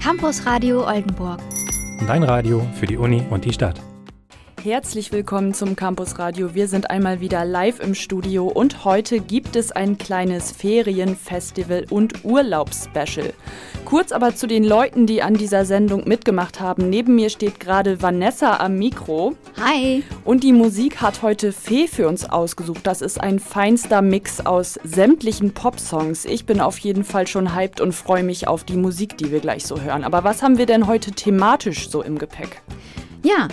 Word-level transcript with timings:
Campus 0.00 0.46
Radio 0.46 0.86
Oldenburg. 0.86 1.40
Dein 2.06 2.22
Radio 2.22 2.66
für 2.74 2.86
die 2.86 2.96
Uni 2.96 3.22
und 3.28 3.44
die 3.44 3.52
Stadt. 3.52 3.82
Herzlich 4.62 5.10
willkommen 5.10 5.54
zum 5.54 5.74
Campus 5.74 6.18
Radio. 6.18 6.54
Wir 6.54 6.68
sind 6.68 6.90
einmal 6.90 7.20
wieder 7.20 7.46
live 7.46 7.80
im 7.80 7.94
Studio 7.94 8.46
und 8.46 8.84
heute 8.84 9.18
gibt 9.20 9.56
es 9.56 9.72
ein 9.72 9.96
kleines 9.96 10.52
Ferienfestival 10.52 11.86
und 11.88 12.26
Urlaubsspecial. 12.26 13.32
Kurz 13.86 14.12
aber 14.12 14.34
zu 14.34 14.46
den 14.46 14.62
Leuten, 14.62 15.06
die 15.06 15.22
an 15.22 15.32
dieser 15.32 15.64
Sendung 15.64 16.06
mitgemacht 16.06 16.60
haben. 16.60 16.90
Neben 16.90 17.14
mir 17.14 17.30
steht 17.30 17.58
gerade 17.58 18.02
Vanessa 18.02 18.58
am 18.58 18.76
Mikro. 18.76 19.34
Hi. 19.58 20.02
Und 20.26 20.44
die 20.44 20.52
Musik 20.52 21.00
hat 21.00 21.22
heute 21.22 21.52
Fee 21.52 21.86
für 21.86 22.06
uns 22.06 22.28
ausgesucht. 22.28 22.80
Das 22.82 23.00
ist 23.00 23.18
ein 23.18 23.38
feinster 23.38 24.02
Mix 24.02 24.44
aus 24.44 24.78
sämtlichen 24.84 25.54
Popsongs. 25.54 26.26
Ich 26.26 26.44
bin 26.44 26.60
auf 26.60 26.76
jeden 26.80 27.04
Fall 27.04 27.26
schon 27.26 27.54
hyped 27.54 27.80
und 27.80 27.92
freue 27.92 28.24
mich 28.24 28.46
auf 28.46 28.64
die 28.64 28.76
Musik, 28.76 29.16
die 29.16 29.32
wir 29.32 29.40
gleich 29.40 29.64
so 29.64 29.80
hören. 29.80 30.04
Aber 30.04 30.22
was 30.22 30.42
haben 30.42 30.58
wir 30.58 30.66
denn 30.66 30.86
heute 30.86 31.12
thematisch 31.12 31.88
so 31.88 32.02
im 32.02 32.18
Gepäck? 32.18 32.60
Ja, 33.22 33.48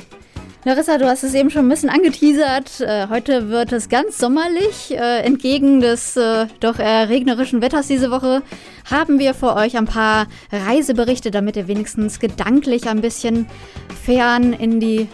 Larissa, 0.67 0.97
du 0.97 1.07
hast 1.07 1.23
es 1.23 1.33
eben 1.33 1.49
schon 1.49 1.65
ein 1.65 1.69
bisschen 1.69 1.89
angeteasert. 1.89 2.81
Äh, 2.81 3.07
heute 3.07 3.47
wird 3.47 3.71
es 3.71 3.87
ganz 3.87 4.17
sommerlich. 4.17 4.91
Äh, 4.91 5.21
entgegen 5.21 5.79
des 5.79 6.17
äh, 6.17 6.47
doch 6.59 6.77
eher 6.77 7.07
regnerischen 7.07 7.61
Wetters 7.61 7.87
diese 7.87 8.11
Woche 8.11 8.41
haben 8.83 9.17
wir 9.17 9.33
für 9.33 9.55
euch 9.55 9.77
ein 9.77 9.85
paar 9.85 10.27
Reiseberichte, 10.51 11.31
damit 11.31 11.55
ihr 11.55 11.69
wenigstens 11.69 12.19
gedanklich 12.19 12.89
ein 12.89 12.99
bisschen 12.99 13.47
fern 14.03 14.51
in 14.51 14.81
die 14.81 15.07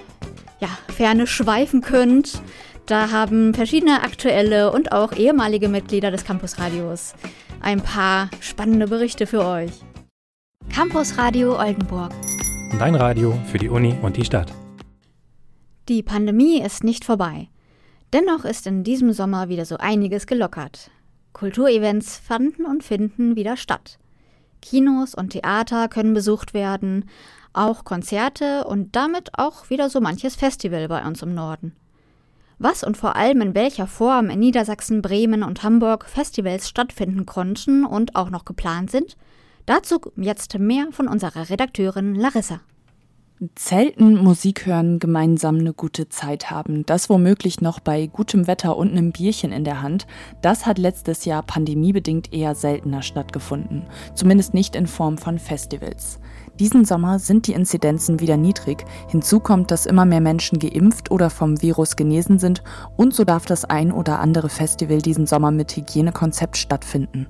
ja, 0.60 0.70
Ferne 0.92 1.28
schweifen 1.28 1.82
könnt. 1.82 2.42
Da 2.88 3.12
haben 3.12 3.54
verschiedene 3.54 4.02
aktuelle 4.02 4.72
und 4.72 4.92
auch 4.92 5.12
ehemalige 5.14 5.70
Mitglieder 5.70 6.10
des 6.10 6.26
Campusradios 6.26 7.14
ein 7.62 7.80
paar 7.80 8.32
spannende 8.40 8.88
Berichte 8.88 9.28
für 9.28 9.46
euch. 9.46 9.72
Campus 10.74 11.16
Radio 11.20 11.60
Oldenburg. 11.60 12.12
Dein 12.80 12.96
Radio 12.96 13.38
für 13.52 13.60
die 13.60 13.70
Uni 13.70 13.96
und 14.02 14.18
die 14.18 14.26
Stadt. 14.26 14.52
Die 15.90 16.02
Pandemie 16.02 16.62
ist 16.62 16.86
nicht 16.86 17.04
vorbei. 17.04 17.50
Dennoch 18.14 18.46
ist 18.46 18.68
in 18.68 18.86
diesem 18.86 19.12
Sommer 19.12 19.50
wieder 19.50 19.66
so 19.66 19.76
einiges 19.76 20.28
gelockert. 20.28 20.92
Kulturevents 21.34 22.18
fanden 22.18 22.66
und 22.66 22.86
finden 22.86 23.36
wieder 23.36 23.58
statt. 23.58 24.00
Kinos 24.62 25.14
und 25.14 25.32
Theater 25.32 25.90
können 25.90 26.14
besucht 26.14 26.54
werden, 26.54 27.10
auch 27.52 27.84
Konzerte 27.84 28.64
und 28.64 28.96
damit 28.96 29.38
auch 29.38 29.70
wieder 29.70 29.90
so 29.90 30.00
manches 30.00 30.38
Festival 30.38 30.88
bei 30.88 31.06
uns 31.06 31.22
im 31.22 31.34
Norden. 31.34 31.76
Was 32.60 32.86
und 32.86 32.96
vor 32.96 33.18
allem 33.18 33.42
in 33.42 33.54
welcher 33.54 33.88
Form 33.88 34.30
in 34.30 34.40
Niedersachsen, 34.40 35.02
Bremen 35.02 35.44
und 35.44 35.64
Hamburg 35.64 36.06
Festivals 36.06 36.70
stattfinden 36.70 37.26
konnten 37.26 37.84
und 37.84 38.16
auch 38.16 38.30
noch 38.30 38.46
geplant 38.46 38.90
sind, 38.90 39.18
dazu 39.66 40.00
jetzt 40.16 40.58
mehr 40.58 40.88
von 40.92 41.10
unserer 41.10 41.50
Redakteurin 41.50 42.16
Larissa. 42.16 42.62
Zelten, 43.56 44.16
Musik 44.24 44.68
hören, 44.68 45.00
gemeinsam 45.00 45.58
eine 45.58 45.74
gute 45.74 46.08
Zeit 46.08 46.52
haben, 46.52 46.86
das 46.86 47.10
womöglich 47.10 47.62
noch 47.62 47.80
bei 47.80 48.06
gutem 48.06 48.48
Wetter 48.48 48.78
und 48.78 48.92
einem 48.92 49.12
Bierchen 49.12 49.52
in 49.52 49.64
der 49.64 49.82
Hand, 49.82 50.06
das 50.42 50.66
hat 50.66 50.78
letztes 50.78 51.26
Jahr 51.26 51.42
pandemiebedingt 51.42 52.32
eher 52.32 52.54
seltener 52.54 53.02
stattgefunden, 53.02 53.84
zumindest 54.14 54.54
nicht 54.54 54.76
in 54.76 54.88
Form 54.88 55.18
von 55.18 55.40
Festivals. 55.40 56.20
Diesen 56.60 56.86
Sommer 56.86 57.18
sind 57.18 57.48
die 57.48 57.54
Inzidenzen 57.54 58.20
wieder 58.20 58.38
niedrig, 58.38 58.86
hinzu 59.10 59.40
kommt, 59.40 59.72
dass 59.72 59.88
immer 59.88 60.06
mehr 60.06 60.22
Menschen 60.22 60.60
geimpft 60.60 61.10
oder 61.10 61.32
vom 61.32 61.62
Virus 61.62 61.96
genesen 61.96 62.38
sind. 62.38 62.64
Und 62.96 63.16
so 63.16 63.24
darf 63.24 63.48
das 63.48 63.66
ein 63.66 63.92
oder 63.92 64.20
andere 64.20 64.50
Festival 64.50 65.00
diesen 65.00 65.26
Sommer 65.26 65.50
mit 65.50 65.76
Hygienekonzept 65.76 66.56
stattfinden. 66.56 67.28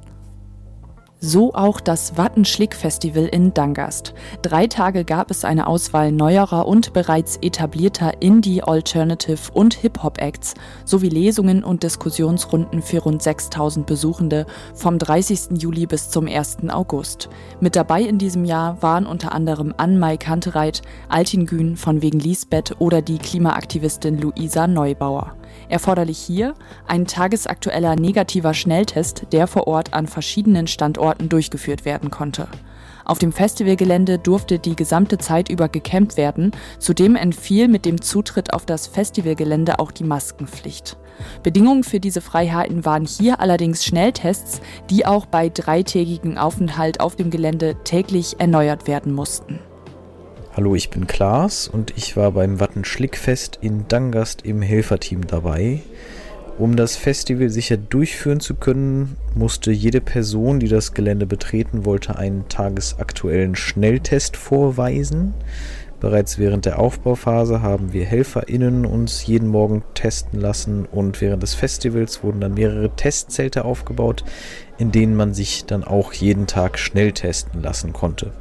So 1.25 1.53
auch 1.53 1.79
das 1.79 2.17
Wattenschlick-Festival 2.17 3.27
in 3.27 3.53
Dangast. 3.53 4.13
Drei 4.41 4.67
Tage 4.67 5.05
gab 5.05 5.31
es 5.31 5.45
eine 5.45 5.67
Auswahl 5.67 6.11
neuerer 6.11 6.67
und 6.67 6.91
bereits 6.91 7.37
etablierter 7.41 8.21
Indie, 8.21 8.61
Alternative 8.61 9.39
und 9.53 9.73
Hip-Hop-Acts 9.73 10.53
sowie 10.83 11.07
Lesungen 11.07 11.63
und 11.63 11.83
Diskussionsrunden 11.83 12.81
für 12.81 12.99
rund 12.99 13.23
6000 13.23 13.85
Besuchende 13.85 14.45
vom 14.75 14.99
30. 14.99 15.61
Juli 15.61 15.85
bis 15.85 16.09
zum 16.09 16.27
1. 16.27 16.57
August. 16.67 17.29
Mit 17.61 17.77
dabei 17.77 18.01
in 18.01 18.17
diesem 18.17 18.43
Jahr 18.43 18.81
waren 18.81 19.05
unter 19.05 19.31
anderem 19.31 19.73
Ann-Mai 19.77 20.17
Kantereit, 20.17 20.81
Altin 21.07 21.45
Gün 21.45 21.77
von 21.77 22.01
wegen 22.01 22.19
Lisbeth 22.19 22.75
oder 22.79 23.01
die 23.01 23.17
Klimaaktivistin 23.17 24.19
Luisa 24.19 24.67
Neubauer. 24.67 25.37
Erforderlich 25.69 26.19
hier 26.19 26.55
ein 26.87 27.05
tagesaktueller 27.05 27.95
negativer 27.95 28.53
Schnelltest, 28.53 29.27
der 29.31 29.47
vor 29.47 29.67
Ort 29.67 29.93
an 29.93 30.07
verschiedenen 30.07 30.67
Standorten 30.67 31.29
durchgeführt 31.29 31.85
werden 31.85 32.11
konnte. 32.11 32.47
Auf 33.05 33.19
dem 33.19 33.33
Festivalgelände 33.33 34.17
durfte 34.17 34.59
die 34.59 34.75
gesamte 34.75 35.17
Zeit 35.17 35.49
über 35.49 35.67
gecampt 35.67 36.15
werden, 36.15 36.51
zudem 36.79 37.15
entfiel 37.15 37.67
mit 37.67 37.85
dem 37.85 38.01
Zutritt 38.01 38.53
auf 38.53 38.65
das 38.65 38.87
Festivalgelände 38.87 39.79
auch 39.79 39.91
die 39.91 40.05
Maskenpflicht. 40.05 40.97
Bedingungen 41.43 41.83
für 41.83 41.99
diese 41.99 42.21
Freiheiten 42.21 42.85
waren 42.85 43.05
hier 43.05 43.39
allerdings 43.39 43.83
Schnelltests, 43.85 44.61
die 44.89 45.05
auch 45.05 45.25
bei 45.25 45.49
dreitägigem 45.49 46.37
Aufenthalt 46.37 47.01
auf 47.01 47.15
dem 47.15 47.29
Gelände 47.29 47.75
täglich 47.83 48.39
erneuert 48.39 48.87
werden 48.87 49.13
mussten. 49.13 49.59
Hallo, 50.55 50.75
ich 50.75 50.91
bin 50.91 51.07
Klaas 51.07 51.67
und 51.67 51.97
ich 51.97 52.15
war 52.15 52.31
beim 52.33 52.59
Wattenschlickfest 52.59 53.57
in 53.61 53.87
Dangast 53.87 54.45
im 54.45 54.61
Helferteam 54.61 55.25
dabei. 55.25 55.79
Um 56.59 56.75
das 56.75 56.95
Festival 56.95 57.49
sicher 57.49 57.75
durchführen 57.75 58.39
zu 58.39 58.53
können, 58.53 59.17
musste 59.33 59.71
jede 59.71 59.99
Person, 59.99 60.59
die 60.59 60.67
das 60.67 60.93
Gelände 60.93 61.25
betreten 61.25 61.85
wollte, 61.85 62.19
einen 62.19 62.47
tagesaktuellen 62.49 63.55
Schnelltest 63.55 64.37
vorweisen. 64.37 65.33
Bereits 65.99 66.37
während 66.37 66.65
der 66.65 66.77
Aufbauphase 66.77 67.63
haben 67.63 67.91
wir 67.91 68.05
HelferInnen 68.05 68.85
uns 68.85 69.25
jeden 69.25 69.47
Morgen 69.47 69.81
testen 69.95 70.39
lassen 70.39 70.85
und 70.85 71.19
während 71.19 71.41
des 71.41 71.55
Festivals 71.55 72.23
wurden 72.23 72.41
dann 72.41 72.53
mehrere 72.53 72.91
Testzelte 72.91 73.65
aufgebaut, 73.65 74.23
in 74.77 74.91
denen 74.91 75.15
man 75.15 75.33
sich 75.33 75.65
dann 75.65 75.83
auch 75.83 76.13
jeden 76.13 76.45
Tag 76.45 76.77
schnell 76.77 77.11
testen 77.11 77.63
lassen 77.63 77.91
konnte. 77.91 78.33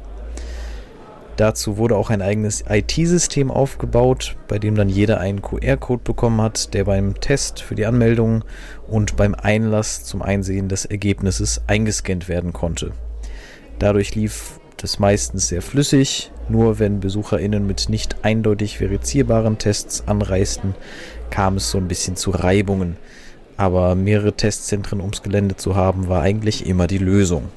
Dazu 1.35 1.77
wurde 1.77 1.95
auch 1.95 2.11
ein 2.11 2.21
eigenes 2.21 2.63
IT-System 2.69 3.49
aufgebaut, 3.49 4.37
bei 4.47 4.59
dem 4.59 4.75
dann 4.75 4.89
jeder 4.89 5.19
einen 5.19 5.41
QR-Code 5.41 6.03
bekommen 6.03 6.41
hat, 6.41 6.73
der 6.75 6.85
beim 6.85 7.19
Test 7.19 7.61
für 7.61 7.73
die 7.73 7.87
Anmeldung 7.87 8.43
und 8.87 9.15
beim 9.15 9.33
Einlass 9.33 10.03
zum 10.03 10.21
Einsehen 10.21 10.69
des 10.69 10.85
Ergebnisses 10.85 11.61
eingescannt 11.65 12.27
werden 12.29 12.53
konnte. 12.53 12.91
Dadurch 13.79 14.13
lief 14.13 14.59
das 14.77 14.99
meistens 14.99 15.47
sehr 15.47 15.61
flüssig, 15.61 16.31
nur 16.49 16.77
wenn 16.77 16.99
BesucherInnen 16.99 17.65
mit 17.65 17.89
nicht 17.89 18.17
eindeutig 18.23 18.77
verifizierbaren 18.77 19.57
Tests 19.57 20.03
anreisten, 20.07 20.75
kam 21.31 21.57
es 21.57 21.71
so 21.71 21.79
ein 21.79 21.87
bisschen 21.87 22.15
zu 22.15 22.29
Reibungen. 22.31 22.97
Aber 23.57 23.95
mehrere 23.95 24.33
Testzentren 24.33 24.99
ums 24.99 25.23
Gelände 25.23 25.55
zu 25.55 25.75
haben, 25.75 26.09
war 26.09 26.21
eigentlich 26.21 26.67
immer 26.67 26.87
die 26.87 26.97
Lösung. 26.97 27.49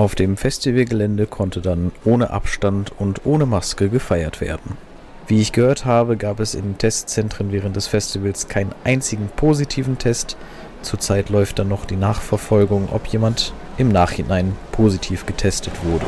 Auf 0.00 0.14
dem 0.14 0.38
Festivalgelände 0.38 1.26
konnte 1.26 1.60
dann 1.60 1.92
ohne 2.06 2.30
Abstand 2.30 2.90
und 2.98 3.26
ohne 3.26 3.44
Maske 3.44 3.90
gefeiert 3.90 4.40
werden. 4.40 4.78
Wie 5.26 5.42
ich 5.42 5.52
gehört 5.52 5.84
habe, 5.84 6.16
gab 6.16 6.40
es 6.40 6.54
in 6.54 6.78
Testzentren 6.78 7.52
während 7.52 7.76
des 7.76 7.86
Festivals 7.86 8.48
keinen 8.48 8.74
einzigen 8.82 9.28
positiven 9.36 9.98
Test. 9.98 10.38
Zurzeit 10.80 11.28
läuft 11.28 11.58
dann 11.58 11.68
noch 11.68 11.84
die 11.84 11.96
Nachverfolgung, 11.96 12.88
ob 12.90 13.08
jemand 13.08 13.52
im 13.76 13.90
Nachhinein 13.90 14.56
positiv 14.72 15.26
getestet 15.26 15.74
wurde. 15.84 16.06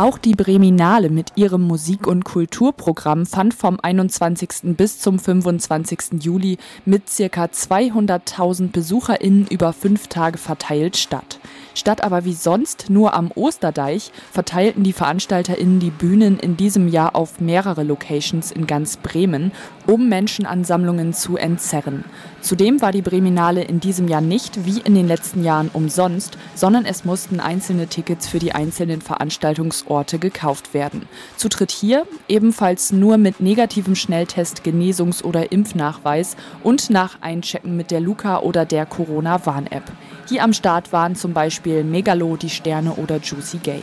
Auch 0.00 0.16
die 0.16 0.34
Breminale 0.34 1.10
mit 1.10 1.32
ihrem 1.34 1.60
Musik- 1.60 2.06
und 2.06 2.24
Kulturprogramm 2.24 3.26
fand 3.26 3.52
vom 3.52 3.78
21. 3.78 4.74
bis 4.74 4.98
zum 4.98 5.18
25. 5.18 6.22
Juli 6.22 6.56
mit 6.86 7.02
ca. 7.08 7.44
200.000 7.44 8.68
BesucherInnen 8.68 9.46
über 9.48 9.74
fünf 9.74 10.06
Tage 10.06 10.38
verteilt 10.38 10.96
statt. 10.96 11.38
Statt 11.74 12.02
aber 12.02 12.24
wie 12.24 12.32
sonst 12.32 12.88
nur 12.88 13.12
am 13.12 13.30
Osterdeich 13.34 14.10
verteilten 14.32 14.84
die 14.84 14.94
VeranstalterInnen 14.94 15.80
die 15.80 15.90
Bühnen 15.90 16.38
in 16.38 16.56
diesem 16.56 16.88
Jahr 16.88 17.14
auf 17.14 17.38
mehrere 17.38 17.82
Locations 17.82 18.50
in 18.50 18.66
ganz 18.66 18.96
Bremen, 18.96 19.52
um 19.86 20.08
Menschenansammlungen 20.08 21.12
zu 21.12 21.36
entzerren. 21.36 22.04
Zudem 22.42 22.80
war 22.80 22.90
die 22.90 23.02
Breminale 23.02 23.62
in 23.62 23.80
diesem 23.80 24.08
Jahr 24.08 24.20
nicht 24.20 24.64
wie 24.64 24.80
in 24.80 24.94
den 24.94 25.06
letzten 25.06 25.44
Jahren 25.44 25.70
umsonst, 25.72 26.38
sondern 26.54 26.86
es 26.86 27.04
mussten 27.04 27.38
einzelne 27.38 27.86
Tickets 27.86 28.26
für 28.26 28.38
die 28.38 28.52
einzelnen 28.52 29.02
Veranstaltungsorte 29.02 30.18
gekauft 30.18 30.72
werden. 30.72 31.02
Zutritt 31.36 31.70
hier 31.70 32.06
ebenfalls 32.28 32.92
nur 32.92 33.18
mit 33.18 33.40
negativem 33.40 33.94
Schnelltest, 33.94 34.62
Genesungs- 34.62 35.22
oder 35.22 35.52
Impfnachweis 35.52 36.36
und 36.62 36.90
nach 36.90 37.20
Einchecken 37.20 37.76
mit 37.76 37.90
der 37.90 38.00
Luca 38.00 38.40
oder 38.40 38.64
der 38.64 38.86
Corona-Warn-App. 38.86 39.84
Hier 40.28 40.42
am 40.42 40.52
Start 40.52 40.92
waren 40.92 41.16
zum 41.16 41.34
Beispiel 41.34 41.84
Megalo, 41.84 42.36
die 42.36 42.50
Sterne 42.50 42.94
oder 42.94 43.18
Juicy 43.18 43.58
Gay. 43.58 43.82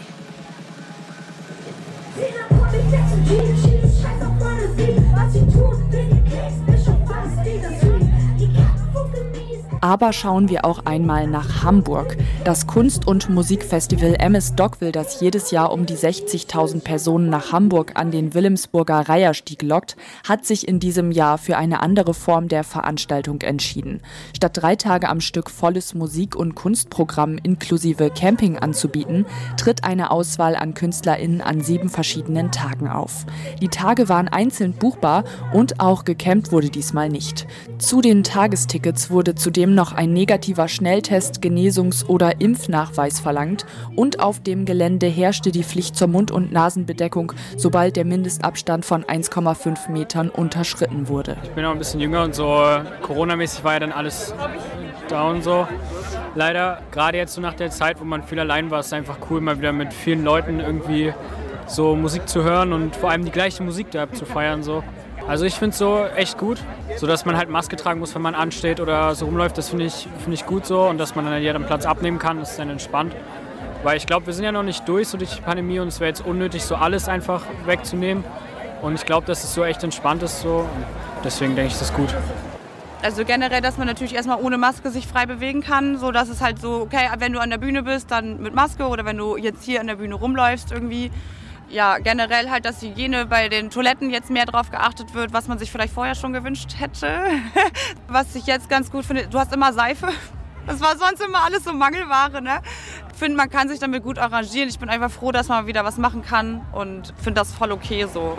Aber 9.81 10.11
schauen 10.11 10.49
wir 10.49 10.65
auch 10.65 10.85
einmal 10.85 11.27
nach 11.27 11.63
Hamburg. 11.63 12.17
Das 12.43 12.65
Kunst- 12.65 13.07
und 13.07 13.29
Musikfestival 13.29 14.15
MS 14.19 14.55
Doc 14.55 14.77
das 14.91 15.21
jedes 15.21 15.51
Jahr 15.51 15.71
um 15.71 15.85
die 15.85 15.95
60.000 15.95 16.81
Personen 16.81 17.29
nach 17.29 17.51
Hamburg 17.51 17.91
an 17.95 18.11
den 18.11 18.33
Wilhelmsburger 18.33 19.07
Reiherstieg 19.07 19.61
lockt, 19.61 19.95
hat 20.27 20.45
sich 20.45 20.67
in 20.67 20.79
diesem 20.79 21.11
Jahr 21.11 21.37
für 21.37 21.57
eine 21.57 21.81
andere 21.81 22.13
Form 22.13 22.47
der 22.47 22.63
Veranstaltung 22.63 23.41
entschieden. 23.41 24.01
Statt 24.35 24.51
drei 24.55 24.75
Tage 24.75 25.09
am 25.09 25.21
Stück 25.21 25.49
volles 25.49 25.93
Musik- 25.93 26.35
und 26.35 26.55
Kunstprogramm 26.55 27.37
inklusive 27.37 28.09
Camping 28.09 28.57
anzubieten, 28.57 29.25
tritt 29.57 29.83
eine 29.83 30.11
Auswahl 30.11 30.55
an 30.55 30.73
KünstlerInnen 30.73 31.41
an 31.41 31.61
sieben 31.61 31.89
verschiedenen 31.89 32.51
Tagen 32.51 32.87
auf. 32.87 33.25
Die 33.61 33.69
Tage 33.69 34.09
waren 34.09 34.27
einzeln 34.27 34.73
buchbar 34.73 35.23
und 35.53 35.79
auch 35.79 36.03
gecampt 36.03 36.51
wurde 36.51 36.69
diesmal 36.69 37.09
nicht. 37.09 37.47
Zu 37.77 38.01
den 38.01 38.23
Tagestickets 38.23 39.09
wurde 39.09 39.35
zudem 39.35 39.66
noch 39.75 39.93
ein 39.93 40.13
negativer 40.13 40.67
Schnelltest, 40.67 41.41
Genesungs- 41.41 42.05
oder 42.05 42.41
Impfnachweis 42.41 43.19
verlangt 43.19 43.65
und 43.95 44.19
auf 44.19 44.41
dem 44.41 44.65
Gelände 44.65 45.07
herrschte 45.07 45.51
die 45.51 45.63
Pflicht 45.63 45.95
zur 45.95 46.07
Mund- 46.07 46.31
und 46.31 46.51
Nasenbedeckung, 46.51 47.33
sobald 47.55 47.95
der 47.95 48.05
Mindestabstand 48.05 48.85
von 48.85 49.03
1,5 49.03 49.91
Metern 49.91 50.29
unterschritten 50.29 51.07
wurde. 51.07 51.37
Ich 51.43 51.51
bin 51.51 51.65
auch 51.65 51.71
ein 51.71 51.79
bisschen 51.79 51.99
jünger 51.99 52.23
und 52.23 52.35
so 52.35 52.63
Corona-mäßig 53.01 53.63
war 53.63 53.73
ja 53.73 53.79
dann 53.79 53.91
alles 53.91 54.33
down 55.09 55.41
so. 55.41 55.67
Leider, 56.35 56.81
gerade 56.91 57.17
jetzt 57.17 57.33
so 57.33 57.41
nach 57.41 57.53
der 57.53 57.69
Zeit, 57.71 57.99
wo 57.99 58.03
man 58.03 58.23
viel 58.23 58.39
allein 58.39 58.69
war, 58.69 58.81
ist 58.81 58.87
es 58.87 58.93
einfach 58.93 59.17
cool, 59.29 59.41
mal 59.41 59.57
wieder 59.57 59.71
mit 59.71 59.93
vielen 59.93 60.23
Leuten 60.23 60.59
irgendwie 60.59 61.13
so 61.67 61.95
Musik 61.95 62.27
zu 62.27 62.43
hören 62.43 62.73
und 62.73 62.95
vor 62.95 63.11
allem 63.11 63.25
die 63.25 63.31
gleiche 63.31 63.63
Musik 63.63 63.91
da 63.91 64.11
zu 64.11 64.25
feiern. 64.25 64.63
So. 64.63 64.83
Also 65.27 65.43
ich 65.43 65.55
finde 65.55 65.71
es 65.71 65.77
so 65.77 66.05
echt 66.15 66.37
gut, 66.37 66.63
so 66.95 67.05
dass 67.05 67.25
man 67.25 67.35
halt 67.35 67.49
Maske 67.49 67.75
tragen 67.75 67.99
muss, 67.99 68.15
wenn 68.15 68.21
man 68.21 68.33
ansteht 68.33 68.79
oder 68.79 69.13
so 69.13 69.25
rumläuft, 69.25 69.57
das 69.57 69.67
finde 69.69 69.83
ich, 69.83 70.07
find 70.23 70.33
ich 70.33 70.45
gut 70.45 70.65
so 70.65 70.83
und 70.83 70.97
dass 70.97 71.15
man 71.15 71.25
dann 71.25 71.33
an 71.33 71.41
jedem 71.41 71.65
Platz 71.65 71.85
abnehmen 71.85 72.17
kann, 72.17 72.39
das 72.39 72.51
ist 72.51 72.59
dann 72.59 72.69
entspannt. 72.69 73.13
Weil 73.83 73.97
ich 73.97 74.07
glaube, 74.07 74.25
wir 74.25 74.33
sind 74.33 74.45
ja 74.45 74.53
noch 74.53 74.63
nicht 74.63 74.87
durch 74.87 75.09
so 75.09 75.17
durch 75.17 75.35
die 75.35 75.41
Pandemie 75.41 75.79
und 75.79 75.89
es 75.89 75.99
wäre 75.99 76.07
jetzt 76.07 76.25
unnötig, 76.25 76.63
so 76.63 76.75
alles 76.75 77.09
einfach 77.09 77.43
wegzunehmen. 77.65 78.23
Und 78.81 78.95
ich 78.95 79.05
glaube, 79.05 79.27
dass 79.27 79.43
es 79.43 79.53
so 79.53 79.65
echt 79.65 79.83
entspannt 79.83 80.23
ist 80.23 80.41
so. 80.41 80.59
Und 80.59 80.85
deswegen 81.25 81.55
denke 81.55 81.71
ich, 81.71 81.77
das 81.77 81.89
ist 81.89 81.95
gut. 81.95 82.13
Also 83.01 83.25
generell, 83.25 83.61
dass 83.61 83.77
man 83.77 83.85
natürlich 83.85 84.15
erstmal 84.15 84.41
ohne 84.41 84.57
Maske 84.57 84.89
sich 84.89 85.07
frei 85.07 85.25
bewegen 85.25 85.61
kann, 85.61 85.97
so 85.97 86.11
dass 86.11 86.29
es 86.29 86.41
halt 86.41 86.59
so, 86.59 86.81
okay, 86.81 87.09
wenn 87.19 87.33
du 87.33 87.39
an 87.39 87.49
der 87.49 87.57
Bühne 87.57 87.83
bist, 87.83 88.11
dann 88.11 88.41
mit 88.41 88.55
Maske 88.55 88.87
oder 88.87 89.05
wenn 89.05 89.17
du 89.17 89.37
jetzt 89.37 89.63
hier 89.63 89.81
an 89.81 89.87
der 89.87 89.97
Bühne 89.97 90.15
rumläufst 90.15 90.71
irgendwie, 90.71 91.11
ja, 91.69 91.97
generell 91.99 92.49
halt, 92.49 92.65
dass 92.65 92.81
Hygiene 92.81 93.25
bei 93.25 93.49
den 93.49 93.69
Toiletten 93.69 94.09
jetzt 94.09 94.29
mehr 94.29 94.45
drauf 94.45 94.71
geachtet 94.71 95.13
wird, 95.13 95.33
was 95.33 95.47
man 95.47 95.59
sich 95.59 95.71
vielleicht 95.71 95.93
vorher 95.93 96.15
schon 96.15 96.33
gewünscht 96.33 96.75
hätte. 96.77 97.21
was 98.07 98.35
ich 98.35 98.45
jetzt 98.45 98.69
ganz 98.69 98.91
gut 98.91 99.05
finde, 99.05 99.27
du 99.27 99.39
hast 99.39 99.53
immer 99.53 99.73
Seife. 99.73 100.07
Das 100.65 100.81
war 100.81 100.97
sonst 100.97 101.21
immer 101.21 101.43
alles 101.45 101.63
so 101.63 101.71
Mangelware, 101.71 102.41
ne? 102.41 102.61
Ich 103.11 103.17
finde, 103.17 103.37
man 103.37 103.49
kann 103.49 103.69
sich 103.69 103.79
damit 103.79 104.03
gut 104.03 104.19
arrangieren. 104.19 104.67
Ich 104.67 104.77
bin 104.77 104.89
einfach 104.89 105.09
froh, 105.09 105.31
dass 105.31 105.47
man 105.47 105.65
wieder 105.65 105.85
was 105.85 105.97
machen 105.97 106.23
kann 106.23 106.61
und 106.73 107.13
finde 107.17 107.39
das 107.39 107.53
voll 107.53 107.71
okay 107.71 108.05
so. 108.11 108.37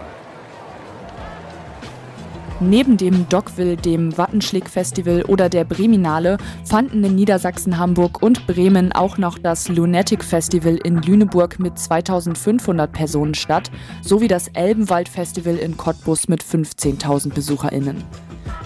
Neben 2.61 2.97
dem 2.97 3.29
Dockville, 3.29 3.77
dem 3.77 4.19
Wattenschlick-Festival 4.19 5.23
oder 5.27 5.49
der 5.49 5.63
Breminale 5.63 6.39
fanden 6.65 7.05
in 7.05 7.15
Niedersachsen, 7.15 7.79
Hamburg 7.79 8.21
und 8.21 8.49
Bremen 8.49 8.91
auch 8.91 9.17
noch 9.17 9.39
das 9.39 9.69
Lunatic 9.69 10.25
Festival 10.25 10.75
in 10.83 11.01
Lüneburg 11.01 11.61
mit 11.61 11.79
2500 11.79 12.91
Personen 12.91 13.35
statt, 13.35 13.71
sowie 14.03 14.27
das 14.27 14.49
Elbenwald-Festival 14.49 15.55
in 15.55 15.77
Cottbus 15.77 16.27
mit 16.27 16.43
15.000 16.43 17.33
BesucherInnen. 17.33 18.03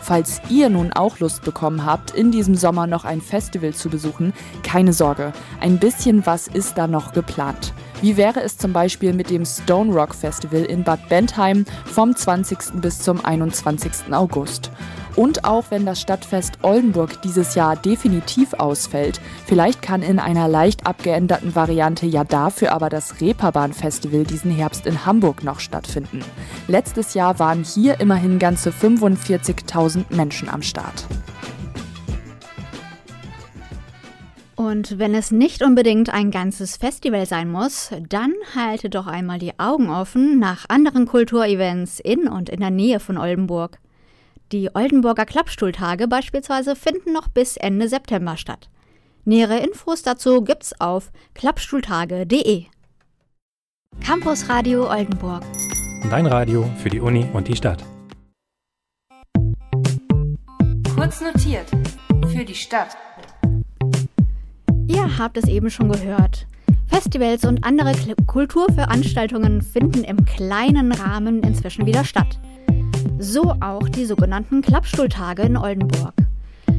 Falls 0.01 0.41
ihr 0.49 0.71
nun 0.71 0.95
auch 0.95 1.19
Lust 1.19 1.43
bekommen 1.43 1.85
habt, 1.85 2.13
in 2.13 2.31
diesem 2.33 2.55
Sommer 2.55 2.87
noch 2.87 3.05
ein 3.05 3.21
Festival 3.21 3.75
zu 3.75 3.91
besuchen, 3.91 4.33
keine 4.63 4.95
Sorge, 4.95 5.35
ein 5.61 5.79
bisschen 5.79 6.25
was 6.25 6.49
ist 6.49 6.79
da 6.79 6.87
noch 6.87 7.13
geplant. 7.13 7.75
Wie 8.03 8.17
wäre 8.17 8.43
es 8.43 8.59
zum 8.59 8.73
Beispiel 8.73 9.13
mit 9.13 9.31
dem 9.31 9.45
Stone 9.45 9.95
Rock 9.95 10.13
Festival 10.13 10.65
in 10.65 10.83
Bad 10.83 11.09
Bentheim 11.09 11.65
vom 11.85 12.17
20. 12.17 12.81
bis 12.81 12.99
zum 12.99 13.25
21. 13.25 14.13
August? 14.13 14.73
Und 15.15 15.45
auch 15.45 15.67
wenn 15.71 15.87
das 15.87 16.01
Stadtfest 16.01 16.59
Oldenburg 16.63 17.23
dieses 17.23 17.55
Jahr 17.55 17.77
definitiv 17.77 18.55
ausfällt, 18.55 19.21
vielleicht 19.47 19.83
kann 19.83 20.03
in 20.03 20.19
einer 20.19 20.49
leicht 20.49 20.85
abgeänderten 20.85 21.55
Variante 21.55 22.07
ja 22.07 22.25
dafür 22.25 22.73
aber 22.73 22.89
das 22.89 23.21
Reeperbahn 23.21 23.73
Festival 23.73 24.25
diesen 24.25 24.51
Herbst 24.51 24.85
in 24.85 25.07
Hamburg 25.07 25.45
noch 25.45 25.61
stattfinden. 25.61 26.25
Letztes 26.67 27.15
Jahr 27.15 27.39
waren 27.39 27.63
hier 27.63 28.01
immerhin 28.01 28.41
ganze 28.41 28.71
45.000 28.71 30.07
Menschen 30.11 30.49
am 30.49 30.63
Start. 30.63 31.07
Und 34.73 34.99
wenn 34.99 35.15
es 35.15 35.31
nicht 35.31 35.63
unbedingt 35.63 36.09
ein 36.09 36.31
ganzes 36.31 36.79
Festival 36.79 37.27
sein 37.27 37.51
muss, 37.51 37.91
dann 38.09 38.33
halte 38.55 38.89
doch 38.89 39.07
einmal 39.07 39.39
die 39.39 39.59
Augen 39.59 39.91
offen 39.91 40.39
nach 40.39 40.65
anderen 40.67 41.05
Kulturevents 41.05 42.01
in 42.01 42.27
und 42.27 42.49
in 42.49 42.61
der 42.61 42.71
Nähe 42.71 42.99
von 42.99 43.19
Oldenburg. 43.19 43.79
Die 44.51 44.75
Oldenburger 44.75 45.27
Klappstuhltage 45.27 46.09
beispielsweise 46.09 46.75
finden 46.75 47.13
noch 47.13 47.29
bis 47.29 47.59
Ende 47.59 47.87
September 47.87 48.39
statt. 48.39 48.71
Nähere 49.27 49.59
Infos 49.59 50.01
dazu 50.01 50.41
gibt's 50.41 50.81
auf 50.81 51.13
klappstuhltage.de. 51.35 52.65
Campus 54.03 54.49
Radio 54.49 54.91
Oldenburg. 54.91 55.43
Dein 56.09 56.25
Radio 56.25 56.65
für 56.79 56.89
die 56.89 57.01
Uni 57.01 57.27
und 57.35 57.47
die 57.47 57.57
Stadt. 57.57 57.85
Kurz 60.97 61.21
notiert. 61.21 61.67
Für 62.33 62.47
die 62.47 62.55
Stadt. 62.55 62.97
Ihr 65.13 65.19
habt 65.19 65.37
es 65.37 65.47
eben 65.47 65.69
schon 65.69 65.93
gehört. 65.93 66.47
Festivals 66.87 67.45
und 67.45 67.65
andere 67.65 67.93
Kulturveranstaltungen 68.27 69.61
finden 69.61 70.05
im 70.05 70.25
kleinen 70.25 70.91
Rahmen 70.91 71.43
inzwischen 71.43 71.85
wieder 71.85 72.03
statt. 72.03 72.39
So 73.19 73.55
auch 73.61 73.87
die 73.91 74.07
sogenannten 74.07 74.63
Klappstuhltage 74.63 75.43
in 75.43 75.59
Oldenburg. 75.59 76.15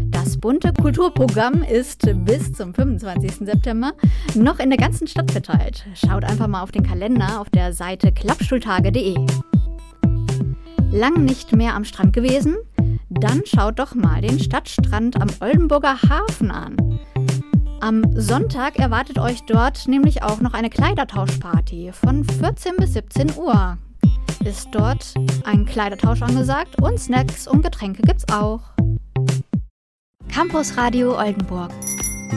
Das 0.10 0.40
bunte 0.40 0.74
Kulturprogramm 0.74 1.62
ist 1.62 2.10
bis 2.26 2.52
zum 2.54 2.74
25. 2.74 3.46
September 3.46 3.94
noch 4.34 4.58
in 4.58 4.72
der 4.72 4.80
ganzen 4.80 5.06
Stadt 5.06 5.30
verteilt. 5.30 5.86
Schaut 5.94 6.24
einfach 6.24 6.48
mal 6.48 6.64
auf 6.64 6.72
den 6.72 6.82
Kalender 6.82 7.40
auf 7.40 7.52
der 7.52 7.72
Seite 7.72 8.12
klappstuhltage.de. 8.12 9.16
Lang 10.92 11.24
nicht 11.24 11.56
mehr 11.56 11.76
am 11.76 11.86
Strand 11.86 12.14
gewesen? 12.14 12.56
Dann 13.12 13.44
schaut 13.46 13.78
doch 13.78 13.94
mal 13.94 14.22
den 14.22 14.40
Stadtstrand 14.40 15.22
am 15.22 15.30
Oldenburger 15.40 16.02
Hafen 16.02 16.50
an. 16.50 16.78
Am 17.84 18.02
Sonntag 18.16 18.80
erwartet 18.80 19.20
euch 19.20 19.44
dort 19.44 19.90
nämlich 19.90 20.24
auch 20.24 20.40
noch 20.40 20.54
eine 20.54 20.70
Kleidertauschparty 20.70 21.92
von 21.92 22.24
14 22.24 22.78
bis 22.78 22.94
17 22.94 23.36
Uhr. 23.36 23.78
Ist 24.46 24.70
dort 24.72 25.14
ein 25.44 25.66
Kleidertausch 25.66 26.22
angesagt 26.22 26.82
und 26.82 26.98
Snacks 26.98 27.46
und 27.46 27.62
Getränke 27.62 28.02
gibt's 28.04 28.24
auch. 28.32 28.62
Campus 30.30 30.78
Radio 30.78 31.20
Oldenburg. 31.20 31.72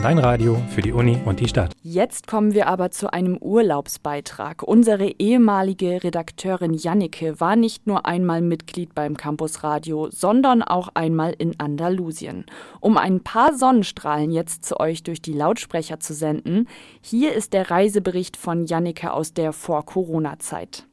Dein 0.03 0.19
Radio 0.19 0.61
für 0.69 0.81
die 0.81 0.93
Uni 0.93 1.17
und 1.25 1.39
die 1.39 1.47
Stadt. 1.47 1.73
Jetzt 1.81 2.27
kommen 2.27 2.53
wir 2.53 2.67
aber 2.67 2.91
zu 2.91 3.11
einem 3.11 3.35
Urlaubsbeitrag. 3.37 4.61
Unsere 4.61 5.07
ehemalige 5.07 6.03
Redakteurin 6.03 6.75
Jannike 6.75 7.39
war 7.39 7.55
nicht 7.55 7.87
nur 7.87 8.05
einmal 8.05 8.41
Mitglied 8.41 8.93
beim 8.93 9.17
Campus 9.17 9.63
Radio, 9.63 10.09
sondern 10.11 10.61
auch 10.61 10.89
einmal 10.93 11.33
in 11.37 11.59
Andalusien. 11.59 12.45
Um 12.79 12.97
ein 12.97 13.21
paar 13.21 13.57
Sonnenstrahlen 13.57 14.31
jetzt 14.31 14.65
zu 14.65 14.79
euch 14.79 15.03
durch 15.03 15.21
die 15.21 15.33
Lautsprecher 15.33 15.99
zu 15.99 16.13
senden, 16.13 16.67
hier 17.01 17.33
ist 17.33 17.53
der 17.53 17.71
Reisebericht 17.71 18.37
von 18.37 18.65
Jannike 18.65 19.11
aus 19.11 19.33
der 19.33 19.51
Vor-Corona-Zeit. 19.51 20.85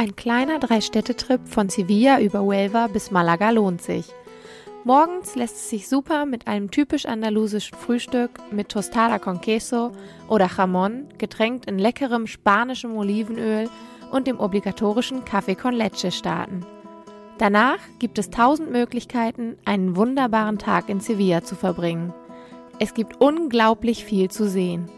Ein 0.00 0.16
kleiner 0.16 0.58
Drei-Städte-Trip 0.58 1.46
von 1.46 1.68
Sevilla 1.68 2.20
über 2.22 2.40
Huelva 2.40 2.86
bis 2.86 3.10
Malaga 3.10 3.50
lohnt 3.50 3.82
sich. 3.82 4.06
Morgens 4.82 5.34
lässt 5.34 5.56
es 5.56 5.68
sich 5.68 5.90
super 5.90 6.24
mit 6.24 6.46
einem 6.46 6.70
typisch 6.70 7.04
andalusischen 7.04 7.76
Frühstück 7.76 8.30
mit 8.50 8.70
Tostada 8.70 9.18
con 9.18 9.42
Queso 9.42 9.92
oder 10.26 10.46
Jamón, 10.46 11.02
getränkt 11.18 11.66
in 11.66 11.78
leckerem 11.78 12.26
spanischem 12.26 12.96
Olivenöl 12.96 13.68
und 14.10 14.26
dem 14.26 14.40
obligatorischen 14.40 15.26
Kaffee 15.26 15.54
con 15.54 15.74
Leche 15.74 16.10
starten. 16.10 16.64
Danach 17.36 17.80
gibt 17.98 18.18
es 18.18 18.30
tausend 18.30 18.70
Möglichkeiten, 18.70 19.58
einen 19.66 19.96
wunderbaren 19.96 20.56
Tag 20.56 20.88
in 20.88 21.00
Sevilla 21.00 21.44
zu 21.44 21.56
verbringen. 21.56 22.14
Es 22.78 22.94
gibt 22.94 23.20
unglaublich 23.20 24.06
viel 24.06 24.30
zu 24.30 24.48
sehen. 24.48 24.90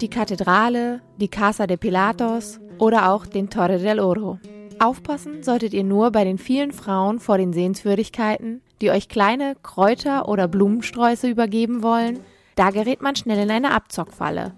Die 0.00 0.10
Kathedrale, 0.10 1.00
die 1.16 1.28
Casa 1.28 1.66
de 1.66 1.76
Pilatos 1.76 2.60
oder 2.78 3.10
auch 3.10 3.26
den 3.26 3.50
Torre 3.50 3.78
del 3.78 4.00
Oro. 4.00 4.38
Aufpassen 4.80 5.42
solltet 5.42 5.72
ihr 5.72 5.84
nur 5.84 6.10
bei 6.10 6.24
den 6.24 6.38
vielen 6.38 6.72
Frauen 6.72 7.20
vor 7.20 7.38
den 7.38 7.52
Sehenswürdigkeiten, 7.52 8.60
die 8.80 8.90
euch 8.90 9.08
kleine 9.08 9.54
Kräuter 9.62 10.28
oder 10.28 10.48
Blumensträuße 10.48 11.28
übergeben 11.28 11.82
wollen. 11.82 12.20
Da 12.56 12.70
gerät 12.70 13.00
man 13.00 13.16
schnell 13.16 13.38
in 13.38 13.50
eine 13.50 13.72
Abzockfalle. 13.72 14.52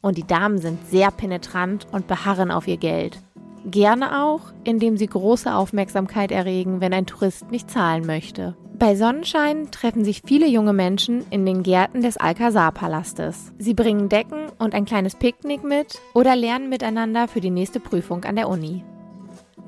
und 0.00 0.16
die 0.16 0.26
Damen 0.26 0.58
sind 0.58 0.86
sehr 0.86 1.10
penetrant 1.10 1.86
und 1.90 2.06
beharren 2.06 2.50
auf 2.50 2.68
ihr 2.68 2.76
Geld. 2.76 3.20
Gerne 3.64 4.24
auch, 4.24 4.52
indem 4.64 4.96
sie 4.96 5.08
große 5.08 5.52
Aufmerksamkeit 5.52 6.30
erregen, 6.30 6.80
wenn 6.80 6.94
ein 6.94 7.06
Tourist 7.06 7.50
nicht 7.50 7.70
zahlen 7.70 8.06
möchte. 8.06 8.56
Bei 8.78 8.94
Sonnenschein 8.94 9.72
treffen 9.72 10.04
sich 10.04 10.22
viele 10.24 10.46
junge 10.46 10.72
Menschen 10.72 11.26
in 11.30 11.44
den 11.44 11.64
Gärten 11.64 12.00
des 12.00 12.16
Alcazar-Palastes. 12.16 13.52
Sie 13.58 13.74
bringen 13.74 14.08
Decken 14.08 14.52
und 14.60 14.72
ein 14.72 14.84
kleines 14.84 15.16
Picknick 15.16 15.64
mit 15.64 16.00
oder 16.14 16.36
lernen 16.36 16.68
miteinander 16.68 17.26
für 17.26 17.40
die 17.40 17.50
nächste 17.50 17.80
Prüfung 17.80 18.22
an 18.22 18.36
der 18.36 18.48
Uni. 18.48 18.84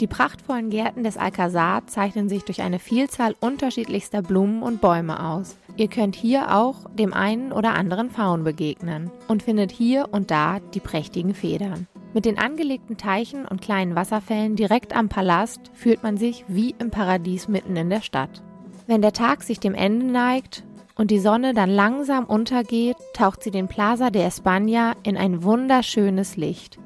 Die 0.00 0.06
prachtvollen 0.06 0.70
Gärten 0.70 1.02
des 1.02 1.16
Alcazar 1.16 1.88
zeichnen 1.88 2.28
sich 2.28 2.44
durch 2.44 2.62
eine 2.62 2.78
Vielzahl 2.78 3.34
unterschiedlichster 3.40 4.22
Blumen 4.22 4.62
und 4.62 4.80
Bäume 4.80 5.20
aus. 5.28 5.56
Ihr 5.76 5.88
könnt 5.88 6.14
hier 6.14 6.54
auch 6.56 6.88
dem 6.94 7.12
einen 7.12 7.52
oder 7.52 7.74
anderen 7.74 8.10
Faun 8.10 8.44
begegnen 8.44 9.10
und 9.26 9.42
findet 9.42 9.72
hier 9.72 10.08
und 10.12 10.30
da 10.30 10.60
die 10.72 10.80
prächtigen 10.80 11.34
Federn. 11.34 11.88
Mit 12.14 12.26
den 12.26 12.38
angelegten 12.38 12.96
Teichen 12.96 13.44
und 13.44 13.60
kleinen 13.60 13.96
Wasserfällen 13.96 14.54
direkt 14.54 14.94
am 14.94 15.08
Palast 15.08 15.60
fühlt 15.74 16.04
man 16.04 16.16
sich 16.16 16.44
wie 16.46 16.76
im 16.78 16.92
Paradies 16.92 17.48
mitten 17.48 17.74
in 17.74 17.90
der 17.90 18.02
Stadt. 18.02 18.42
Wenn 18.90 19.02
der 19.02 19.12
Tag 19.12 19.44
sich 19.44 19.60
dem 19.60 19.74
Ende 19.74 20.04
neigt 20.04 20.64
und 20.96 21.12
die 21.12 21.20
Sonne 21.20 21.54
dann 21.54 21.70
langsam 21.70 22.24
untergeht, 22.24 22.96
taucht 23.14 23.40
sie 23.40 23.52
den 23.52 23.68
Plaza 23.68 24.10
de 24.10 24.26
España 24.26 24.96
in 25.04 25.16
ein 25.16 25.44
wunderschönes 25.44 26.36
Licht. 26.36 26.80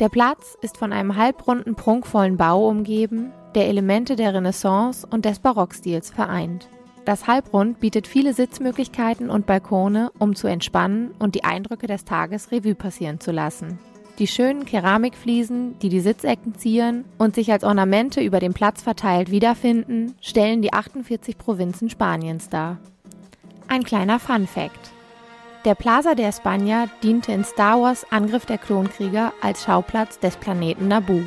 Der 0.00 0.08
Platz 0.08 0.56
ist 0.62 0.76
von 0.76 0.92
einem 0.92 1.14
halbrunden, 1.14 1.76
prunkvollen 1.76 2.36
Bau 2.36 2.68
umgeben, 2.68 3.30
der 3.54 3.68
Elemente 3.68 4.16
der 4.16 4.34
Renaissance 4.34 5.06
und 5.08 5.26
des 5.26 5.38
Barockstils 5.38 6.10
vereint. 6.10 6.68
Das 7.04 7.28
Halbrund 7.28 7.78
bietet 7.78 8.08
viele 8.08 8.34
Sitzmöglichkeiten 8.34 9.30
und 9.30 9.46
Balkone, 9.46 10.10
um 10.18 10.34
zu 10.34 10.48
entspannen 10.48 11.12
und 11.20 11.36
die 11.36 11.44
Eindrücke 11.44 11.86
des 11.86 12.04
Tages 12.04 12.50
Revue 12.50 12.74
passieren 12.74 13.20
zu 13.20 13.30
lassen. 13.30 13.78
Die 14.18 14.28
schönen 14.28 14.64
Keramikfliesen, 14.64 15.76
die 15.80 15.88
die 15.88 16.00
Sitzecken 16.00 16.54
zieren 16.54 17.04
und 17.18 17.34
sich 17.34 17.50
als 17.50 17.64
Ornamente 17.64 18.20
über 18.20 18.38
den 18.38 18.54
Platz 18.54 18.80
verteilt 18.80 19.32
wiederfinden, 19.32 20.14
stellen 20.20 20.62
die 20.62 20.72
48 20.72 21.36
Provinzen 21.36 21.90
Spaniens 21.90 22.48
dar. 22.48 22.78
Ein 23.66 23.82
kleiner 23.82 24.20
Fun 24.20 24.46
Fact. 24.46 24.92
Der 25.64 25.74
Plaza 25.74 26.14
de 26.14 26.26
España 26.26 26.88
diente 27.02 27.32
in 27.32 27.42
Star 27.42 27.80
Wars 27.80 28.06
Angriff 28.10 28.46
der 28.46 28.58
Klonkrieger 28.58 29.32
als 29.40 29.64
Schauplatz 29.64 30.20
des 30.20 30.36
Planeten 30.36 30.86
Naboo. 30.86 31.22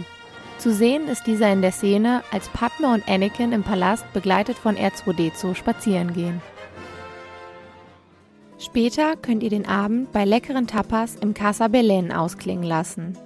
Zu 0.58 0.72
sehen 0.74 1.08
ist 1.10 1.28
dieser 1.28 1.52
in 1.52 1.62
der 1.62 1.72
Szene, 1.72 2.24
als 2.32 2.48
Padme 2.50 2.94
und 2.94 3.08
Anakin 3.10 3.52
im 3.52 3.64
Palast 3.64 4.06
begleitet 4.14 4.58
von 4.58 4.78
R2D2 4.78 5.56
spazieren 5.56 6.14
gehen. 6.14 6.42
Später 8.60 9.16
könnt 9.16 9.44
ihr 9.44 9.50
den 9.50 9.68
Abend 9.68 10.12
bei 10.12 10.26
leckeren 10.26 10.66
Tapas 10.66 11.16
im 11.16 11.34
Casa 11.34 11.66
Belén 11.66 12.12
ausklingen 12.12 12.64
lassen. 12.64 13.18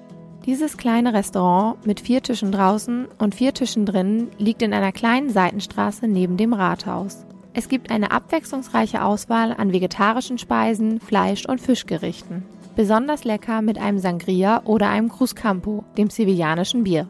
Dieses 0.46 0.76
kleine 0.76 1.14
Restaurant 1.14 1.86
mit 1.86 2.02
vier 2.02 2.22
Tischen 2.22 2.52
draußen 2.52 3.08
und 3.20 3.36
vier 3.36 3.54
Tischen 3.54 3.86
drinnen 3.86 4.30
liegt 4.40 4.62
in 4.62 4.74
einer 4.74 4.92
kleinen 4.92 5.30
Seitenstraße 5.30 6.08
neben 6.08 6.36
dem 6.36 6.54
Rathaus. 6.54 7.26
Es 7.54 7.70
gibt 7.70 7.92
eine 7.92 8.12
abwechslungsreiche 8.12 9.04
Auswahl 9.04 9.54
an 9.58 9.72
vegetarischen 9.72 10.38
Speisen, 10.38 11.00
Fleisch- 11.00 11.46
und 11.46 11.62
Fischgerichten. 11.62 12.44
Besonders 12.76 13.24
lecker 13.24 13.62
mit 13.62 13.78
einem 13.78 14.00
Sangria 14.00 14.64
oder 14.66 14.90
einem 14.90 15.10
Cruzcampo, 15.10 15.84
dem 15.98 16.10
sevillanischen 16.10 16.84
Bier. 16.84 17.08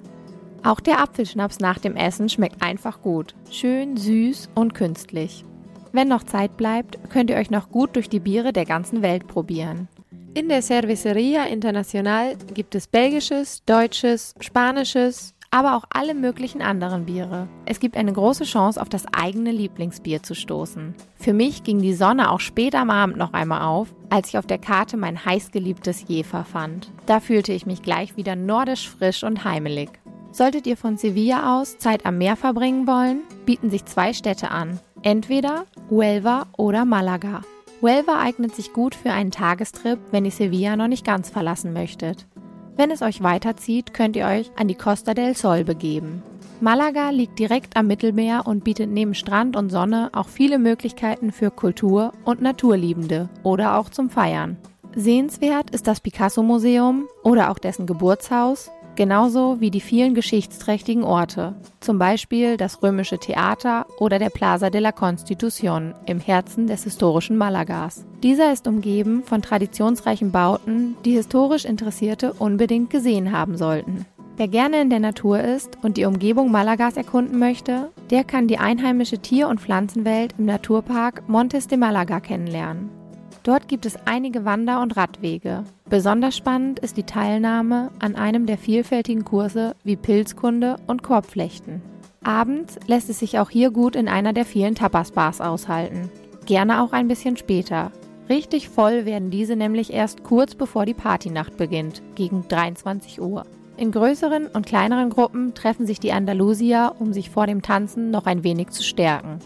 Auch 0.63 0.79
der 0.79 0.99
Apfelschnaps 0.99 1.59
nach 1.59 1.79
dem 1.79 1.95
Essen 1.95 2.27
schmeckt 2.27 2.61
einfach 2.61 3.01
gut. 3.01 3.33
Schön, 3.49 3.97
süß 3.97 4.49
und 4.55 4.73
künstlich. 4.73 5.45
Wenn 5.93 6.07
noch 6.07 6.23
Zeit 6.23 6.57
bleibt, 6.57 6.97
könnt 7.09 7.29
ihr 7.29 7.35
euch 7.35 7.51
noch 7.51 7.69
gut 7.69 7.95
durch 7.95 8.09
die 8.09 8.19
Biere 8.19 8.53
der 8.53 8.65
ganzen 8.65 9.01
Welt 9.01 9.27
probieren. 9.27 9.87
In 10.33 10.47
der 10.47 10.61
Cerveceria 10.61 11.43
Internacional 11.45 12.37
gibt 12.53 12.75
es 12.75 12.87
belgisches, 12.87 13.63
deutsches, 13.65 14.33
spanisches, 14.39 15.35
aber 15.53 15.75
auch 15.75 15.83
alle 15.93 16.13
möglichen 16.13 16.61
anderen 16.61 17.05
Biere. 17.05 17.49
Es 17.65 17.81
gibt 17.81 17.97
eine 17.97 18.13
große 18.13 18.45
Chance, 18.45 18.81
auf 18.81 18.87
das 18.87 19.03
eigene 19.11 19.51
Lieblingsbier 19.51 20.23
zu 20.23 20.33
stoßen. 20.33 20.95
Für 21.17 21.33
mich 21.33 21.63
ging 21.63 21.81
die 21.81 21.93
Sonne 21.93 22.31
auch 22.31 22.39
spät 22.39 22.73
am 22.73 22.89
Abend 22.89 23.17
noch 23.17 23.33
einmal 23.33 23.63
auf, 23.63 23.93
als 24.09 24.29
ich 24.29 24.37
auf 24.37 24.47
der 24.47 24.59
Karte 24.59 24.95
mein 24.95 25.25
heißgeliebtes 25.25 26.05
Jefer 26.07 26.45
fand. 26.45 26.89
Da 27.05 27.19
fühlte 27.19 27.51
ich 27.51 27.65
mich 27.65 27.81
gleich 27.81 28.15
wieder 28.15 28.37
nordisch 28.37 28.89
frisch 28.89 29.25
und 29.25 29.43
heimelig. 29.43 29.89
Solltet 30.31 30.65
ihr 30.65 30.77
von 30.77 30.95
Sevilla 30.95 31.59
aus 31.59 31.77
Zeit 31.77 32.05
am 32.05 32.17
Meer 32.17 32.37
verbringen 32.37 32.87
wollen, 32.87 33.19
bieten 33.45 33.69
sich 33.69 33.83
zwei 33.83 34.13
Städte 34.13 34.49
an. 34.49 34.79
Entweder 35.03 35.65
Huelva 35.89 36.45
oder 36.57 36.85
Malaga. 36.85 37.41
Huelva 37.81 38.19
eignet 38.19 38.55
sich 38.55 38.71
gut 38.71 38.93
für 38.93 39.11
einen 39.11 39.31
Tagestrip, 39.31 39.97
wenn 40.11 40.25
ihr 40.25 40.31
Sevilla 40.31 40.75
noch 40.75 40.87
nicht 40.87 41.03
ganz 41.03 41.29
verlassen 41.29 41.73
möchtet. 41.73 42.27
Wenn 42.75 42.91
es 42.91 43.01
euch 43.01 43.23
weiterzieht, 43.23 43.95
könnt 43.95 44.15
ihr 44.15 44.27
euch 44.27 44.51
an 44.57 44.67
die 44.67 44.75
Costa 44.75 45.15
del 45.15 45.35
Sol 45.35 45.63
begeben. 45.63 46.21
Malaga 46.59 47.09
liegt 47.09 47.39
direkt 47.39 47.75
am 47.75 47.87
Mittelmeer 47.87 48.43
und 48.45 48.63
bietet 48.63 48.91
neben 48.91 49.15
Strand 49.15 49.55
und 49.55 49.71
Sonne 49.71 50.11
auch 50.13 50.27
viele 50.27 50.59
Möglichkeiten 50.59 51.31
für 51.31 51.49
Kultur- 51.49 52.13
und 52.23 52.39
Naturliebende 52.39 53.29
oder 53.41 53.79
auch 53.79 53.89
zum 53.89 54.11
Feiern. 54.11 54.57
Sehenswert 54.95 55.71
ist 55.71 55.87
das 55.87 56.01
Picasso-Museum 56.01 57.07
oder 57.23 57.49
auch 57.49 57.57
dessen 57.57 57.87
Geburtshaus, 57.87 58.69
genauso 58.95 59.59
wie 59.59 59.71
die 59.71 59.81
vielen 59.81 60.13
geschichtsträchtigen 60.13 61.03
Orte, 61.03 61.55
zum 61.79 61.97
Beispiel 61.99 62.57
das 62.57 62.83
römische 62.83 63.17
Theater 63.17 63.85
oder 63.99 64.19
der 64.19 64.29
Plaza 64.29 64.69
de 64.69 64.81
la 64.81 64.91
Constitución 64.91 65.93
im 66.05 66.19
Herzen 66.19 66.67
des 66.67 66.83
historischen 66.83 67.37
Malagas. 67.37 68.05
Dieser 68.23 68.53
ist 68.53 68.67
umgeben 68.67 69.23
von 69.23 69.41
traditionsreichen 69.41 70.31
Bauten, 70.31 70.95
die 71.05 71.13
historisch 71.13 71.65
Interessierte 71.65 72.33
unbedingt 72.33 72.89
gesehen 72.89 73.31
haben 73.31 73.57
sollten. 73.57 74.05
Wer 74.37 74.47
gerne 74.47 74.81
in 74.81 74.89
der 74.89 74.99
Natur 74.99 75.39
ist 75.41 75.77
und 75.83 75.97
die 75.97 76.05
Umgebung 76.05 76.51
Malagas 76.51 76.97
erkunden 76.97 77.37
möchte, 77.37 77.91
der 78.09 78.23
kann 78.23 78.47
die 78.47 78.57
einheimische 78.57 79.19
Tier- 79.19 79.47
und 79.47 79.61
Pflanzenwelt 79.61 80.35
im 80.37 80.45
Naturpark 80.45 81.27
Montes 81.27 81.67
de 81.67 81.77
Malaga 81.77 82.19
kennenlernen. 82.19 83.00
Dort 83.43 83.67
gibt 83.67 83.87
es 83.87 83.97
einige 84.05 84.45
Wander- 84.45 84.81
und 84.81 84.95
Radwege. 84.95 85.63
Besonders 85.89 86.37
spannend 86.37 86.79
ist 86.79 86.97
die 86.97 87.03
Teilnahme 87.03 87.89
an 87.99 88.15
einem 88.15 88.45
der 88.45 88.59
vielfältigen 88.59 89.25
Kurse 89.25 89.75
wie 89.83 89.95
Pilzkunde 89.95 90.75
und 90.85 91.01
Korbflechten. 91.01 91.81
Abends 92.23 92.77
lässt 92.85 93.09
es 93.09 93.17
sich 93.17 93.39
auch 93.39 93.49
hier 93.49 93.71
gut 93.71 93.95
in 93.95 94.07
einer 94.07 94.31
der 94.31 94.45
vielen 94.45 94.75
Tapas-Bars 94.75 95.41
aushalten. 95.41 96.11
Gerne 96.45 96.83
auch 96.83 96.93
ein 96.93 97.07
bisschen 97.07 97.35
später. 97.35 97.91
Richtig 98.29 98.69
voll 98.69 99.05
werden 99.05 99.31
diese 99.31 99.55
nämlich 99.55 99.91
erst 99.91 100.23
kurz 100.23 100.53
bevor 100.53 100.85
die 100.85 100.93
Partynacht 100.93 101.57
beginnt, 101.57 102.03
gegen 102.13 102.47
23 102.47 103.19
Uhr. 103.21 103.43
In 103.75 103.91
größeren 103.91 104.47
und 104.47 104.67
kleineren 104.67 105.09
Gruppen 105.09 105.55
treffen 105.55 105.87
sich 105.87 105.99
die 105.99 106.11
Andalusier, 106.11 106.93
um 106.99 107.11
sich 107.11 107.31
vor 107.31 107.47
dem 107.47 107.63
Tanzen 107.63 108.11
noch 108.11 108.27
ein 108.27 108.43
wenig 108.43 108.69
zu 108.69 108.83
stärken. 108.83 109.39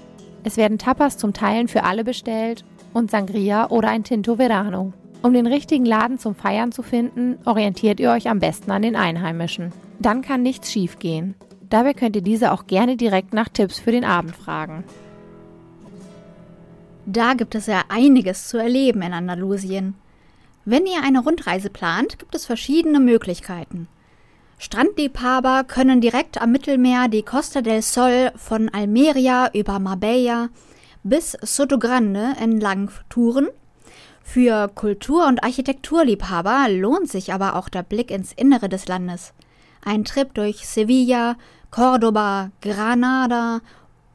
Es 0.44 0.58
werden 0.58 0.78
Tapas 0.78 1.18
zum 1.18 1.32
Teilen 1.32 1.70
für 1.70 1.86
alle 1.86 2.04
bestellt 2.04 2.66
und 2.96 3.12
Sangria 3.12 3.70
oder 3.70 3.90
ein 3.90 4.06
Tinto 4.06 4.38
Verano. 4.38 4.94
Um 5.22 5.34
den 5.34 5.48
richtigen 5.48 5.86
Laden 5.86 6.18
zum 6.18 6.34
Feiern 6.34 6.72
zu 6.72 6.82
finden, 6.82 7.38
orientiert 7.44 8.00
ihr 8.00 8.12
euch 8.12 8.30
am 8.30 8.40
besten 8.40 8.72
an 8.72 8.84
den 8.84 8.96
Einheimischen. 8.96 9.74
Dann 10.00 10.22
kann 10.22 10.42
nichts 10.42 10.72
schiefgehen. 10.72 11.36
Dabei 11.70 11.94
könnt 11.94 12.16
ihr 12.16 12.22
diese 12.22 12.54
auch 12.54 12.68
gerne 12.68 12.96
direkt 12.96 13.34
nach 13.34 13.50
Tipps 13.50 13.80
für 13.80 13.92
den 13.92 14.06
Abend 14.06 14.34
fragen. 14.34 14.86
Da 17.06 17.34
gibt 17.34 17.54
es 17.54 17.66
ja 17.66 17.82
einiges 17.90 18.48
zu 18.48 18.58
erleben 18.58 19.02
in 19.02 19.14
Andalusien. 19.14 19.96
Wenn 20.64 20.86
ihr 20.86 21.04
eine 21.04 21.20
Rundreise 21.20 21.70
plant, 21.70 22.18
gibt 22.18 22.34
es 22.34 22.46
verschiedene 22.46 23.02
Möglichkeiten. 23.02 23.90
Strandliebhaber 24.58 25.66
können 25.66 26.00
direkt 26.00 26.42
am 26.42 26.54
Mittelmeer 26.54 27.10
die 27.10 27.24
Costa 27.24 27.62
del 27.62 27.82
Sol 27.82 28.32
von 28.38 28.70
Almeria 28.70 29.50
über 29.54 29.80
Marbella 29.80 30.50
bis 31.06 31.38
Sotogrande 31.42 32.34
entlang 32.42 32.90
touren. 33.10 33.48
Für 34.24 34.68
Kultur- 34.68 35.28
und 35.28 35.44
Architekturliebhaber 35.44 36.68
lohnt 36.70 37.10
sich 37.10 37.32
aber 37.32 37.56
auch 37.56 37.70
der 37.70 37.84
Blick 37.84 38.10
ins 38.10 38.34
Innere 38.34 38.70
des 38.70 38.88
Landes. 38.88 39.34
Ein 39.84 40.04
Trip 40.04 40.34
durch 40.34 40.68
Sevilla, 40.68 41.38
Cordoba, 41.70 42.50
Granada 42.62 43.62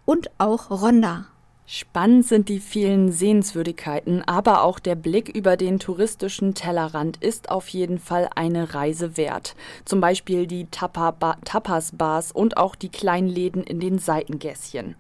und 0.04 0.30
auch 0.38 0.70
Ronda. 0.70 1.26
Spannend 1.64 2.26
sind 2.26 2.49
die 2.49 2.59
vielen 2.59 3.12
Sehenswürdigkeiten, 3.12 4.26
aber 4.26 4.64
auch 4.64 4.80
der 4.80 4.97
Blick 4.97 5.28
über 5.28 5.56
den 5.56 5.78
touristischen 5.78 6.54
Tellerrand 6.54 7.18
ist 7.18 7.49
auf 7.49 7.68
jeden 7.68 8.00
Fall 8.00 8.28
eine 8.35 8.75
Reise 8.75 9.16
wert. 9.16 9.54
Zum 9.85 10.00
Beispiel 10.00 10.49
die 10.49 10.66
Tapas-Bars 10.66 12.32
und 12.32 12.56
auch 12.56 12.75
die 12.75 12.88
kleinen 12.88 13.28
Läden 13.28 13.62
in 13.62 13.78
den 13.78 14.00
Seitengässchen. 14.00 14.97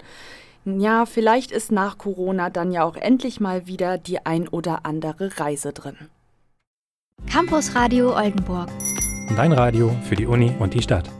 Ja, 0.78 1.06
vielleicht 1.06 1.50
ist 1.50 1.72
nach 1.72 1.98
Corona 1.98 2.50
dann 2.50 2.70
ja 2.70 2.84
auch 2.84 2.96
endlich 2.96 3.40
mal 3.40 3.66
wieder 3.66 3.98
die 3.98 4.24
ein 4.24 4.46
oder 4.46 4.84
andere 4.84 5.40
Reise 5.40 5.72
drin. 5.72 5.96
Campus 7.26 7.74
Radio 7.74 8.14
Oldenburg. 8.14 8.68
Dein 9.36 9.52
Radio 9.52 9.90
für 10.04 10.16
die 10.16 10.26
Uni 10.26 10.52
und 10.58 10.74
die 10.74 10.82
Stadt. 10.82 11.10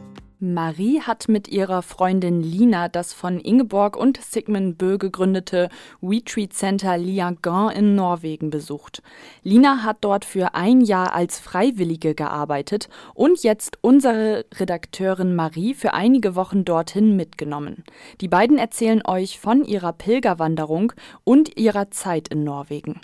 Marie 0.42 1.02
hat 1.02 1.28
mit 1.28 1.48
ihrer 1.48 1.82
Freundin 1.82 2.42
Lina 2.42 2.88
das 2.88 3.12
von 3.12 3.38
Ingeborg 3.40 3.94
und 3.94 4.16
Sigmund 4.22 4.78
Bö 4.78 4.96
gegründete 4.96 5.68
Retreat 6.02 6.54
Center 6.54 6.96
Liagan 6.96 7.70
in 7.70 7.94
Norwegen 7.94 8.48
besucht. 8.48 9.02
Lina 9.42 9.82
hat 9.82 9.98
dort 10.00 10.24
für 10.24 10.54
ein 10.54 10.80
Jahr 10.80 11.12
als 11.12 11.38
Freiwillige 11.38 12.14
gearbeitet 12.14 12.88
und 13.12 13.42
jetzt 13.42 13.76
unsere 13.82 14.46
Redakteurin 14.54 15.36
Marie 15.36 15.74
für 15.74 15.92
einige 15.92 16.34
Wochen 16.36 16.64
dorthin 16.64 17.16
mitgenommen. 17.16 17.84
Die 18.22 18.28
beiden 18.28 18.56
erzählen 18.56 19.02
euch 19.06 19.38
von 19.38 19.62
ihrer 19.62 19.92
Pilgerwanderung 19.92 20.94
und 21.22 21.58
ihrer 21.58 21.90
Zeit 21.90 22.28
in 22.28 22.44
Norwegen. 22.44 22.98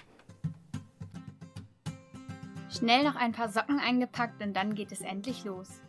Schnell 2.70 3.04
noch 3.04 3.16
ein 3.16 3.32
paar 3.32 3.50
Socken 3.50 3.78
eingepackt 3.78 4.42
und 4.42 4.56
dann 4.56 4.74
geht 4.74 4.90
es 4.90 5.02
endlich 5.02 5.44
los. 5.44 5.82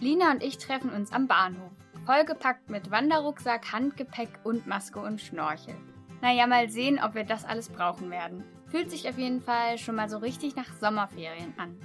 Lina 0.00 0.30
und 0.30 0.42
ich 0.42 0.56
treffen 0.56 0.88
uns 0.88 1.12
am 1.12 1.26
Bahnhof, 1.26 1.72
vollgepackt 2.06 2.70
mit 2.70 2.90
Wanderrucksack, 2.90 3.70
Handgepäck 3.70 4.30
und 4.44 4.66
Maske 4.66 4.98
und 4.98 5.20
Schnorchel. 5.20 5.74
Naja, 6.22 6.46
mal 6.46 6.70
sehen, 6.70 6.98
ob 7.04 7.14
wir 7.14 7.24
das 7.24 7.44
alles 7.44 7.68
brauchen 7.68 8.10
werden. 8.10 8.42
Fühlt 8.68 8.90
sich 8.90 9.06
auf 9.10 9.18
jeden 9.18 9.42
Fall 9.42 9.76
schon 9.76 9.96
mal 9.96 10.08
so 10.08 10.16
richtig 10.16 10.56
nach 10.56 10.72
Sommerferien 10.80 11.52
an. 11.58 11.76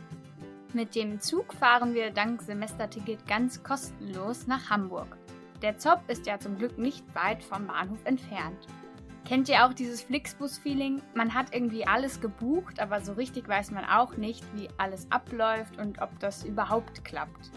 Mit 0.72 0.96
dem 0.96 1.20
Zug 1.20 1.54
fahren 1.56 1.94
wir 1.94 2.10
dank 2.10 2.42
Semesterticket 2.42 3.28
ganz 3.28 3.64
kostenlos 3.64 4.48
nach 4.48 4.70
Hamburg. 4.70 5.18
Der 5.62 5.78
Zopp 5.78 6.10
ist 6.10 6.26
ja 6.26 6.40
zum 6.40 6.58
Glück 6.58 6.78
nicht 6.78 7.04
weit 7.16 7.44
vom 7.44 7.68
Bahnhof 7.68 8.00
entfernt. 8.06 8.66
Kennt 9.26 9.50
ihr 9.50 9.66
auch 9.66 9.74
dieses 9.74 10.02
Flixbus-Feeling? 10.04 11.02
Man 11.16 11.34
hat 11.34 11.54
irgendwie 11.54 11.86
alles 11.86 12.22
gebucht, 12.22 12.80
aber 12.80 13.02
so 13.02 13.12
richtig 13.14 13.50
weiß 13.50 13.72
man 13.72 13.84
auch 13.84 14.16
nicht, 14.16 14.46
wie 14.56 14.70
alles 14.78 15.12
abläuft 15.12 15.78
und 15.80 16.00
ob 16.02 16.18
das 16.20 16.46
überhaupt 16.46 17.04
klappt. 17.04 17.52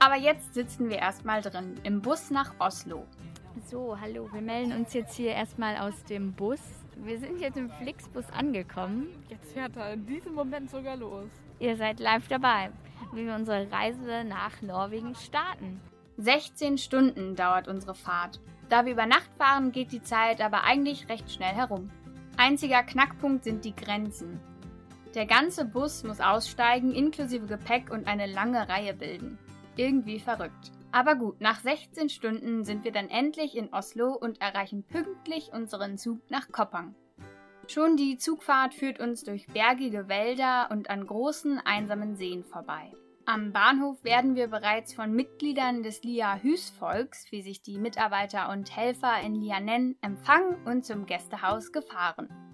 Aber 0.00 0.16
jetzt 0.16 0.54
sitzen 0.54 0.90
wir 0.90 0.98
erstmal 0.98 1.42
drin, 1.42 1.74
im 1.82 2.00
Bus 2.00 2.30
nach 2.30 2.54
Oslo. 2.60 3.04
So, 3.66 3.98
hallo, 4.00 4.28
wir 4.32 4.40
melden 4.40 4.72
uns 4.72 4.94
jetzt 4.94 5.16
hier 5.16 5.32
erstmal 5.32 5.76
aus 5.76 6.04
dem 6.04 6.32
Bus. 6.32 6.60
Wir 6.96 7.18
sind 7.18 7.40
jetzt 7.40 7.56
im 7.56 7.68
Flixbus 7.68 8.24
angekommen. 8.30 9.08
Jetzt 9.28 9.52
fährt 9.52 9.76
er 9.76 9.94
in 9.94 10.06
diesem 10.06 10.34
Moment 10.34 10.70
sogar 10.70 10.96
los. 10.96 11.28
Ihr 11.58 11.76
seid 11.76 11.98
live 11.98 12.28
dabei, 12.28 12.70
wie 13.12 13.26
wir 13.26 13.34
unsere 13.34 13.70
Reise 13.72 14.22
nach 14.24 14.62
Norwegen 14.62 15.16
starten. 15.16 15.80
16 16.18 16.78
Stunden 16.78 17.34
dauert 17.34 17.66
unsere 17.66 17.96
Fahrt. 17.96 18.40
Da 18.68 18.84
wir 18.84 18.92
über 18.92 19.06
Nacht 19.06 19.30
fahren, 19.36 19.72
geht 19.72 19.90
die 19.90 20.02
Zeit 20.02 20.40
aber 20.40 20.62
eigentlich 20.62 21.08
recht 21.08 21.30
schnell 21.30 21.54
herum. 21.54 21.90
Einziger 22.36 22.84
Knackpunkt 22.84 23.42
sind 23.42 23.64
die 23.64 23.74
Grenzen. 23.74 24.38
Der 25.16 25.26
ganze 25.26 25.64
Bus 25.64 26.04
muss 26.04 26.20
aussteigen, 26.20 26.92
inklusive 26.92 27.46
Gepäck 27.46 27.90
und 27.90 28.06
eine 28.06 28.26
lange 28.26 28.68
Reihe 28.68 28.94
bilden. 28.94 29.38
Irgendwie 29.78 30.18
verrückt. 30.18 30.72
Aber 30.90 31.14
gut, 31.14 31.40
nach 31.40 31.60
16 31.60 32.08
Stunden 32.08 32.64
sind 32.64 32.82
wir 32.82 32.90
dann 32.90 33.08
endlich 33.08 33.56
in 33.56 33.72
Oslo 33.72 34.12
und 34.12 34.40
erreichen 34.40 34.82
pünktlich 34.82 35.52
unseren 35.52 35.96
Zug 35.98 36.18
nach 36.30 36.50
Koppang. 36.50 36.96
Schon 37.68 37.96
die 37.96 38.16
Zugfahrt 38.16 38.74
führt 38.74 38.98
uns 38.98 39.22
durch 39.22 39.46
bergige 39.46 40.08
Wälder 40.08 40.68
und 40.72 40.90
an 40.90 41.06
großen 41.06 41.60
einsamen 41.64 42.16
Seen 42.16 42.42
vorbei. 42.42 42.90
Am 43.24 43.52
Bahnhof 43.52 44.02
werden 44.02 44.34
wir 44.34 44.48
bereits 44.48 44.94
von 44.94 45.12
Mitgliedern 45.12 45.84
des 45.84 46.02
Lia 46.02 46.36
Hüs-Volks, 46.42 47.30
wie 47.30 47.42
sich 47.42 47.62
die 47.62 47.78
Mitarbeiter 47.78 48.50
und 48.50 48.74
Helfer 48.74 49.20
in 49.20 49.36
Lia 49.36 49.60
nennen, 49.60 49.96
empfangen 50.00 50.56
und 50.66 50.84
zum 50.84 51.06
Gästehaus 51.06 51.70
gefahren. 51.70 52.47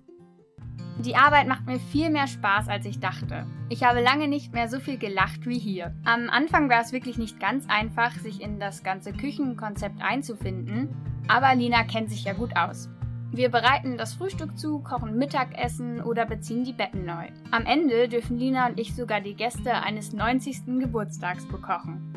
Die 0.99 1.17
Arbeit 1.17 1.49
macht 1.49 1.67
mir 1.67 1.81
viel 1.81 2.09
mehr 2.09 2.29
Spaß, 2.29 2.69
als 2.69 2.87
ich 2.87 3.01
dachte. 3.01 3.47
Ich 3.69 3.83
habe 3.83 4.01
lange 4.01 4.29
nicht 4.29 4.53
mehr 4.53 4.69
so 4.69 4.79
viel 4.79 4.97
gelacht 4.97 5.45
wie 5.45 5.59
hier. 5.59 5.93
Am 6.05 6.31
Anfang 6.31 6.71
war 6.71 6.81
es 6.81 6.93
wirklich 6.93 7.19
nicht 7.19 7.41
ganz 7.41 7.69
einfach, 7.69 8.13
sich 8.13 8.41
in 8.41 8.61
das 8.61 8.85
ganze 8.85 9.13
Küchenkonzept 9.13 10.01
einzufinden, 10.01 10.89
aber 11.27 11.55
Lina 11.57 11.83
kennt 11.83 12.11
sich 12.11 12.25
ja 12.25 12.33
gut 12.33 12.57
aus. 12.57 12.89
Wir 13.33 13.49
bereiten 13.49 13.99
das 13.99 14.15
Frühstück 14.15 14.57
zu, 14.57 14.79
kochen 14.79 15.19
Mittagessen 15.19 16.01
oder 16.01 16.25
beziehen 16.25 16.63
die 16.63 16.73
Betten 16.73 17.05
neu. 17.05 17.27
Am 17.51 17.67
Ende 17.67 18.09
dürfen 18.09 18.39
Lina 18.39 18.69
und 18.69 18.79
ich 18.79 18.95
sogar 18.95 19.21
die 19.21 19.35
Gäste 19.35 19.75
eines 19.75 20.13
90. 20.13 20.79
Geburtstags 20.79 21.45
bekochen. 21.49 22.15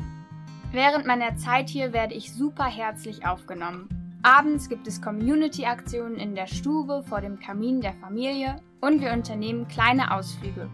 Während 0.70 1.06
meiner 1.06 1.36
Zeit 1.36 1.68
hier 1.68 1.92
werde 1.92 2.14
ich 2.14 2.32
super 2.32 2.66
herzlich 2.66 3.26
aufgenommen. 3.26 3.88
Abends 4.22 4.68
gibt 4.68 4.86
es 4.86 5.02
Community-Aktionen 5.02 6.16
in 6.16 6.36
der 6.36 6.46
Stube 6.46 7.02
vor 7.08 7.20
dem 7.20 7.40
Kamin 7.40 7.80
der 7.80 7.94
Familie 7.94 8.60
und 8.80 9.00
wir 9.00 9.12
unternehmen 9.12 9.68
kleine 9.68 10.14
Ausflüge. 10.14 10.68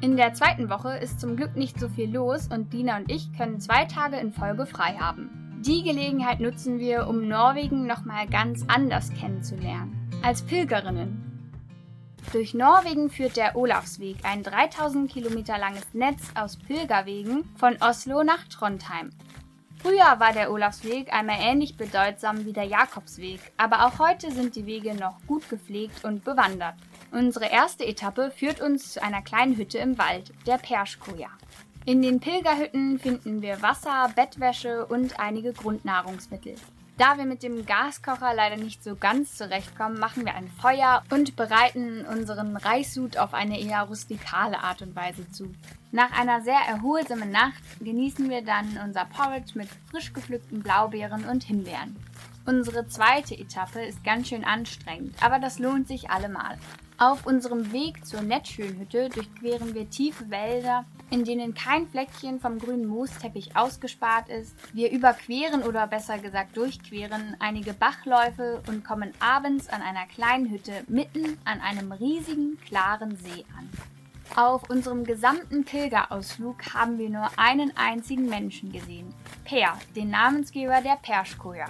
In 0.00 0.16
der 0.16 0.32
zweiten 0.34 0.70
Woche 0.70 0.96
ist 0.96 1.20
zum 1.20 1.36
Glück 1.36 1.56
nicht 1.56 1.78
so 1.78 1.88
viel 1.88 2.10
los 2.10 2.48
und 2.48 2.72
Dina 2.72 2.96
und 2.96 3.10
ich 3.10 3.32
können 3.36 3.60
zwei 3.60 3.84
Tage 3.84 4.16
in 4.16 4.32
Folge 4.32 4.64
frei 4.66 4.94
haben. 4.94 5.60
Die 5.60 5.82
Gelegenheit 5.82 6.40
nutzen 6.40 6.78
wir, 6.78 7.06
um 7.06 7.28
Norwegen 7.28 7.86
nochmal 7.86 8.26
ganz 8.26 8.64
anders 8.66 9.12
kennenzulernen. 9.12 10.10
Als 10.22 10.40
Pilgerinnen. 10.40 11.26
Durch 12.32 12.54
Norwegen 12.54 13.10
führt 13.10 13.36
der 13.36 13.56
Olafsweg, 13.56 14.18
ein 14.22 14.42
3000 14.42 15.10
Kilometer 15.10 15.58
langes 15.58 15.92
Netz 15.92 16.30
aus 16.34 16.56
Pilgerwegen 16.56 17.44
von 17.56 17.76
Oslo 17.80 18.22
nach 18.22 18.44
Trondheim. 18.44 19.10
Früher 19.82 20.20
war 20.20 20.32
der 20.32 20.52
Olafsweg 20.52 21.12
einmal 21.12 21.38
ähnlich 21.40 21.76
bedeutsam 21.76 22.44
wie 22.44 22.52
der 22.52 22.64
Jakobsweg, 22.64 23.40
aber 23.56 23.86
auch 23.86 23.98
heute 23.98 24.30
sind 24.30 24.54
die 24.54 24.66
Wege 24.66 24.94
noch 24.94 25.16
gut 25.26 25.48
gepflegt 25.48 26.04
und 26.04 26.24
bewandert. 26.24 26.76
Unsere 27.12 27.46
erste 27.46 27.84
Etappe 27.84 28.30
führt 28.30 28.60
uns 28.60 28.92
zu 28.92 29.02
einer 29.02 29.20
kleinen 29.20 29.56
Hütte 29.56 29.78
im 29.78 29.98
Wald, 29.98 30.32
der 30.46 30.58
Perschkoja. 30.58 31.28
In 31.84 32.02
den 32.02 32.20
Pilgerhütten 32.20 32.98
finden 32.98 33.42
wir 33.42 33.62
Wasser, 33.62 34.10
Bettwäsche 34.14 34.86
und 34.86 35.18
einige 35.18 35.52
Grundnahrungsmittel. 35.52 36.54
Da 36.98 37.16
wir 37.16 37.24
mit 37.24 37.42
dem 37.42 37.64
Gaskocher 37.64 38.34
leider 38.34 38.58
nicht 38.58 38.84
so 38.84 38.94
ganz 38.94 39.34
zurechtkommen, 39.34 39.98
machen 39.98 40.26
wir 40.26 40.34
ein 40.34 40.48
Feuer 40.48 41.02
und 41.08 41.34
bereiten 41.34 42.04
unseren 42.04 42.56
Reissud 42.58 43.16
auf 43.16 43.32
eine 43.32 43.58
eher 43.58 43.84
rustikale 43.84 44.58
Art 44.58 44.82
und 44.82 44.94
Weise 44.94 45.28
zu. 45.30 45.52
Nach 45.92 46.12
einer 46.12 46.42
sehr 46.42 46.60
erholsamen 46.68 47.30
Nacht 47.30 47.62
genießen 47.80 48.28
wir 48.28 48.42
dann 48.42 48.78
unser 48.84 49.06
Porridge 49.06 49.52
mit 49.54 49.68
frisch 49.90 50.12
gepflückten 50.12 50.62
Blaubeeren 50.62 51.24
und 51.24 51.42
Himbeeren. 51.42 51.96
Unsere 52.44 52.86
zweite 52.86 53.34
Etappe 53.34 53.82
ist 53.82 54.04
ganz 54.04 54.28
schön 54.28 54.44
anstrengend, 54.44 55.14
aber 55.22 55.38
das 55.38 55.58
lohnt 55.58 55.88
sich 55.88 56.10
allemal. 56.10 56.58
Auf 57.02 57.24
unserem 57.24 57.72
Weg 57.72 58.04
zur 58.04 58.20
Nettschönhütte 58.20 59.08
durchqueren 59.08 59.74
wir 59.74 59.88
tiefe 59.88 60.28
Wälder, 60.28 60.84
in 61.08 61.24
denen 61.24 61.54
kein 61.54 61.88
Fleckchen 61.88 62.40
vom 62.40 62.58
grünen 62.58 62.84
Moosteppich 62.84 63.56
ausgespart 63.56 64.28
ist. 64.28 64.54
Wir 64.74 64.90
überqueren 64.90 65.62
oder 65.62 65.86
besser 65.86 66.18
gesagt 66.18 66.58
durchqueren 66.58 67.36
einige 67.38 67.72
Bachläufe 67.72 68.60
und 68.68 68.84
kommen 68.84 69.12
abends 69.18 69.70
an 69.70 69.80
einer 69.80 70.04
kleinen 70.08 70.50
Hütte 70.50 70.84
mitten 70.88 71.38
an 71.46 71.62
einem 71.62 71.90
riesigen, 71.92 72.58
klaren 72.66 73.16
See 73.16 73.46
an. 73.56 73.70
Auf 74.36 74.68
unserem 74.68 75.04
gesamten 75.04 75.64
Pilgerausflug 75.64 76.74
haben 76.74 76.98
wir 76.98 77.08
nur 77.08 77.30
einen 77.38 77.74
einzigen 77.78 78.28
Menschen 78.28 78.72
gesehen. 78.72 79.14
Per, 79.44 79.78
den 79.96 80.10
Namensgeber 80.10 80.82
der 80.82 80.98
Perschkoja. 81.00 81.64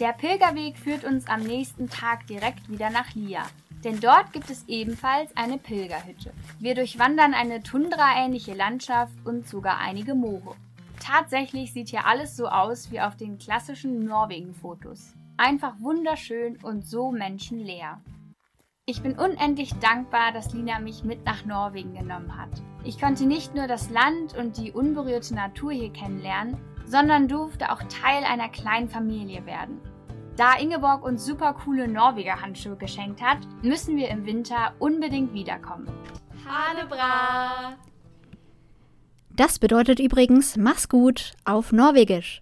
Der 0.00 0.12
Pilgerweg 0.12 0.76
führt 0.76 1.04
uns 1.04 1.28
am 1.28 1.42
nächsten 1.42 1.88
Tag 1.88 2.26
direkt 2.26 2.68
wieder 2.68 2.90
nach 2.90 3.14
Lia. 3.14 3.44
Denn 3.84 4.00
dort 4.00 4.32
gibt 4.32 4.50
es 4.50 4.66
ebenfalls 4.66 5.36
eine 5.36 5.58
Pilgerhütte. 5.58 6.32
Wir 6.58 6.74
durchwandern 6.74 7.34
eine 7.34 7.62
tundraähnliche 7.62 8.54
Landschaft 8.54 9.14
und 9.24 9.46
sogar 9.46 9.78
einige 9.78 10.14
Moore. 10.14 10.56
Tatsächlich 11.00 11.72
sieht 11.72 11.88
hier 11.88 12.06
alles 12.06 12.36
so 12.36 12.48
aus 12.48 12.90
wie 12.90 13.00
auf 13.00 13.16
den 13.16 13.38
klassischen 13.38 14.04
Norwegen-Fotos. 14.04 15.14
Einfach 15.36 15.74
wunderschön 15.78 16.58
und 16.62 16.84
so 16.84 17.12
menschenleer. 17.12 18.00
Ich 18.86 19.02
bin 19.02 19.18
unendlich 19.18 19.74
dankbar, 19.74 20.32
dass 20.32 20.52
Lina 20.52 20.80
mich 20.80 21.04
mit 21.04 21.24
nach 21.24 21.44
Norwegen 21.44 21.94
genommen 21.94 22.36
hat. 22.36 22.48
Ich 22.84 22.98
konnte 22.98 23.26
nicht 23.26 23.54
nur 23.54 23.66
das 23.66 23.90
Land 23.90 24.36
und 24.36 24.56
die 24.56 24.72
unberührte 24.72 25.34
Natur 25.34 25.72
hier 25.72 25.92
kennenlernen, 25.92 26.56
sondern 26.86 27.28
durfte 27.28 27.70
auch 27.70 27.82
Teil 27.82 28.24
einer 28.24 28.48
kleinen 28.48 28.88
Familie 28.88 29.44
werden. 29.46 29.78
Da 30.38 30.56
Ingeborg 30.56 31.04
uns 31.04 31.26
super 31.26 31.52
coole 31.52 31.88
Norweger 31.88 32.40
Handschuhe 32.40 32.76
geschenkt 32.76 33.20
hat, 33.20 33.38
müssen 33.62 33.96
wir 33.96 34.08
im 34.08 34.24
Winter 34.24 34.72
unbedingt 34.78 35.34
wiederkommen. 35.34 35.88
Hadebra! 36.46 37.76
Das 39.30 39.58
bedeutet 39.58 39.98
übrigens 39.98 40.56
Mach's 40.56 40.88
gut 40.88 41.32
auf 41.44 41.72
Norwegisch. 41.72 42.40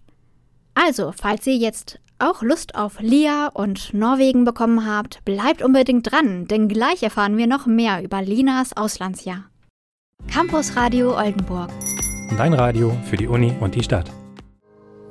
Also, 0.75 1.11
falls 1.11 1.47
ihr 1.47 1.55
jetzt 1.55 1.99
auch 2.19 2.43
Lust 2.43 2.75
auf 2.75 2.99
Lia 2.99 3.47
und 3.47 3.95
Norwegen 3.95 4.45
bekommen 4.45 4.85
habt, 4.85 5.25
bleibt 5.25 5.63
unbedingt 5.63 6.11
dran, 6.11 6.45
denn 6.45 6.67
gleich 6.67 7.01
erfahren 7.01 7.35
wir 7.35 7.47
noch 7.47 7.65
mehr 7.65 8.03
über 8.03 8.21
Linas 8.21 8.77
Auslandsjahr. 8.77 9.45
Campus 10.31 10.75
Radio 10.75 11.17
Oldenburg. 11.17 11.71
Dein 12.37 12.53
Radio 12.53 12.95
für 13.05 13.17
die 13.17 13.27
Uni 13.27 13.55
und 13.59 13.73
die 13.73 13.83
Stadt. 13.83 14.11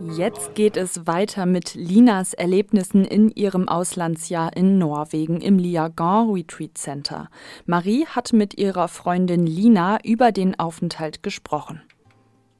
Jetzt 0.00 0.54
geht 0.54 0.76
es 0.76 1.06
weiter 1.06 1.46
mit 1.46 1.74
Linas 1.74 2.34
Erlebnissen 2.34 3.04
in 3.04 3.30
ihrem 3.30 3.68
Auslandsjahr 3.68 4.54
in 4.54 4.76
Norwegen 4.78 5.40
im 5.40 5.58
Liagan 5.58 6.30
Retreat 6.30 6.76
Center. 6.76 7.30
Marie 7.64 8.06
hat 8.06 8.34
mit 8.34 8.58
ihrer 8.58 8.88
Freundin 8.88 9.46
Lina 9.46 9.98
über 10.04 10.32
den 10.32 10.58
Aufenthalt 10.58 11.22
gesprochen. 11.22 11.82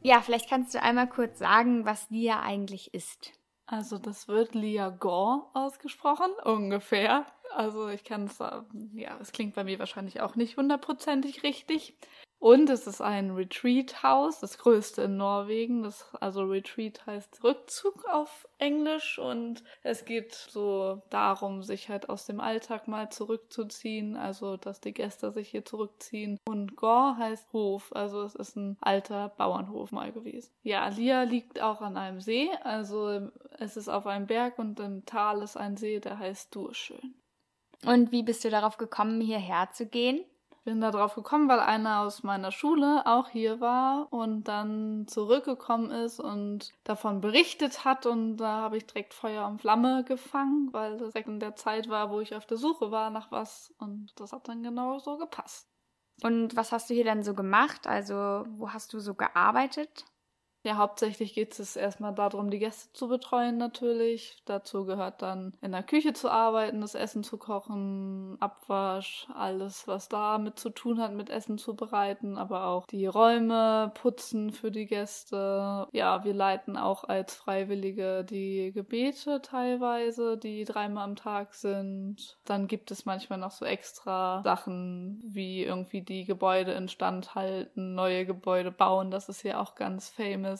Ja, 0.01 0.23
vielleicht 0.23 0.49
kannst 0.49 0.75
du 0.75 0.83
einmal 0.83 1.09
kurz 1.09 1.39
sagen, 1.39 1.85
was 1.85 2.09
Lia 2.11 2.41
eigentlich 2.41 2.95
ist. 2.95 3.33
Also 3.67 3.99
das 3.99 4.29
wird 4.29 4.55
Lia 4.55 4.89
Gore 4.89 5.43
ausgesprochen, 5.53 6.31
ungefähr. 6.45 7.27
Also 7.55 7.89
ich 7.89 8.05
kann 8.05 8.25
es, 8.25 8.39
ja, 8.39 9.19
es 9.21 9.33
klingt 9.33 9.55
bei 9.55 9.65
mir 9.65 9.79
wahrscheinlich 9.79 10.21
auch 10.21 10.37
nicht 10.37 10.57
hundertprozentig 10.57 11.43
richtig. 11.43 11.97
Und 12.39 12.69
es 12.69 12.87
ist 12.87 13.01
ein 13.01 13.31
Retreat-Haus, 13.31 14.41
das 14.41 14.59
größte 14.59 15.03
in 15.03 15.17
Norwegen. 15.17 15.83
Das, 15.83 16.15
also 16.21 16.43
Retreat 16.43 17.07
heißt 17.07 17.43
Rückzug 17.43 18.05
auf 18.07 18.47
Englisch 18.59 19.19
und 19.19 19.65
es 19.83 20.05
geht 20.05 20.35
so 20.35 21.03
darum, 21.11 21.63
sich 21.63 21.89
halt 21.89 22.09
aus 22.11 22.27
dem 22.27 22.41
Alltag 22.41 22.89
mal 22.89 23.11
zurückzuziehen, 23.11 24.17
also 24.17 24.57
dass 24.59 24.81
die 24.81 24.93
Gäste 24.93 25.33
sich 25.33 25.49
hier 25.49 25.65
zurückziehen. 25.65 26.39
Und 26.47 26.77
Gor 26.77 27.17
heißt 27.17 27.53
Hof, 27.53 27.91
also 27.95 28.23
es 28.23 28.35
ist 28.35 28.57
ein 28.57 28.77
alter 28.81 29.31
Bauernhof 29.31 29.91
mal 29.91 30.13
gewesen. 30.13 30.53
Ja, 30.63 30.87
Lia 30.89 31.23
liegt 31.23 31.61
auch 31.61 31.81
an 31.81 31.97
einem 31.97 32.21
See, 32.21 32.51
also 32.63 33.31
es 33.59 33.77
ist 33.77 33.89
auf 33.89 34.07
einem 34.07 34.27
Berg 34.27 34.59
und 34.59 34.79
im 34.79 35.07
Tal 35.07 35.43
ist 35.43 35.57
ein 35.57 35.77
See, 35.77 36.01
der 36.01 36.19
heißt 36.19 36.55
Durschön. 36.55 37.15
Und 37.85 38.13
wie 38.13 38.23
bist 38.23 38.45
du 38.45 38.51
darauf 38.51 38.77
gekommen, 38.77 39.21
hierher 39.21 39.71
zu 39.73 39.87
gehen? 39.87 40.25
bin 40.67 40.81
da 40.81 40.91
drauf 40.91 41.15
gekommen, 41.15 41.49
weil 41.49 41.61
einer 41.61 42.01
aus 42.01 42.25
meiner 42.25 42.51
Schule 42.51 43.07
auch 43.07 43.29
hier 43.29 43.61
war 43.61 44.13
und 44.13 44.49
dann 44.49 45.07
zurückgekommen 45.07 45.93
ist 45.93 46.19
und 46.19 46.73
davon 46.83 47.21
berichtet 47.21 47.85
hat 47.85 48.05
und 48.05 48.39
da 48.39 48.63
habe 48.63 48.77
ich 48.77 48.85
direkt 48.85 49.15
Feuer 49.15 49.47
und 49.47 49.61
Flamme 49.61 50.03
gefangen, 50.03 50.69
weil 50.73 50.99
das 50.99 51.13
direkt 51.13 51.29
in 51.29 51.39
der 51.39 51.55
Zeit 51.55 51.89
war, 51.89 52.11
wo 52.11 52.21
ich 52.21 52.35
auf 52.35 52.47
der 52.47 52.57
Suche 52.57 52.91
war 52.91 53.11
nach 53.11 53.31
was 53.31 53.73
und 53.79 54.11
das 54.17 54.33
hat 54.33 54.49
dann 54.49 54.65
genau 54.65 54.99
so 54.99 55.17
gepasst. 55.19 55.69
Und 56.25 56.57
was 56.57 56.73
hast 56.73 56.91
du 56.91 56.95
hier 56.95 57.05
dann 57.05 57.23
so 57.23 57.35
gemacht? 57.35 57.87
Also, 57.87 58.45
wo 58.49 58.73
hast 58.73 58.93
du 58.93 58.99
so 58.99 59.15
gearbeitet? 59.15 60.05
Ja, 60.67 60.79
hauptsächlich 60.79 61.33
geht 61.33 61.57
es 61.61 61.77
erstmal 61.77 62.13
darum, 62.13 62.51
die 62.51 62.59
Gäste 62.59 62.93
zu 62.93 63.07
betreuen 63.07 63.57
natürlich. 63.57 64.43
Dazu 64.47 64.85
gehört 64.85 65.23
dann 65.23 65.53
in 65.63 65.71
der 65.71 65.85
Küche 65.85 66.13
zu 66.13 66.29
arbeiten, 66.29 66.81
das 66.81 66.97
Essen 66.97 67.23
zu 67.23 67.39
kochen, 67.39 68.37
Abwasch, 68.41 69.29
alles, 69.33 69.87
was 69.87 70.09
damit 70.09 70.59
zu 70.59 70.71
tun 70.71 71.01
hat, 71.01 71.13
mit 71.13 71.31
Essen 71.31 71.57
zu 71.57 71.77
bereiten, 71.77 72.37
aber 72.37 72.67
auch 72.67 72.89
die 72.89 73.07
Räume 73.07 73.93
putzen 73.95 74.51
für 74.51 74.73
die 74.73 74.87
Gäste. 74.87 75.87
Ja, 75.93 76.25
wir 76.25 76.35
leiten 76.35 76.77
auch 76.77 77.05
als 77.05 77.37
Freiwillige 77.37 78.25
die 78.25 78.73
Gebete 78.73 79.41
teilweise, 79.43 80.37
die 80.37 80.65
dreimal 80.65 81.05
am 81.05 81.15
Tag 81.15 81.55
sind. 81.55 82.39
Dann 82.45 82.67
gibt 82.67 82.91
es 82.91 83.07
manchmal 83.07 83.39
noch 83.39 83.53
so 83.53 83.65
extra 83.65 84.43
Sachen, 84.43 85.23
wie 85.25 85.63
irgendwie 85.63 86.03
die 86.03 86.25
Gebäude 86.25 86.73
instand 86.73 87.37
halten, 87.37 87.95
neue 87.95 88.27
Gebäude 88.27 88.73
bauen. 88.73 89.13
Das 89.13 89.29
ist 89.29 89.45
ja 89.45 89.61
auch 89.61 89.77
ganz 89.77 90.09
famous 90.09 90.56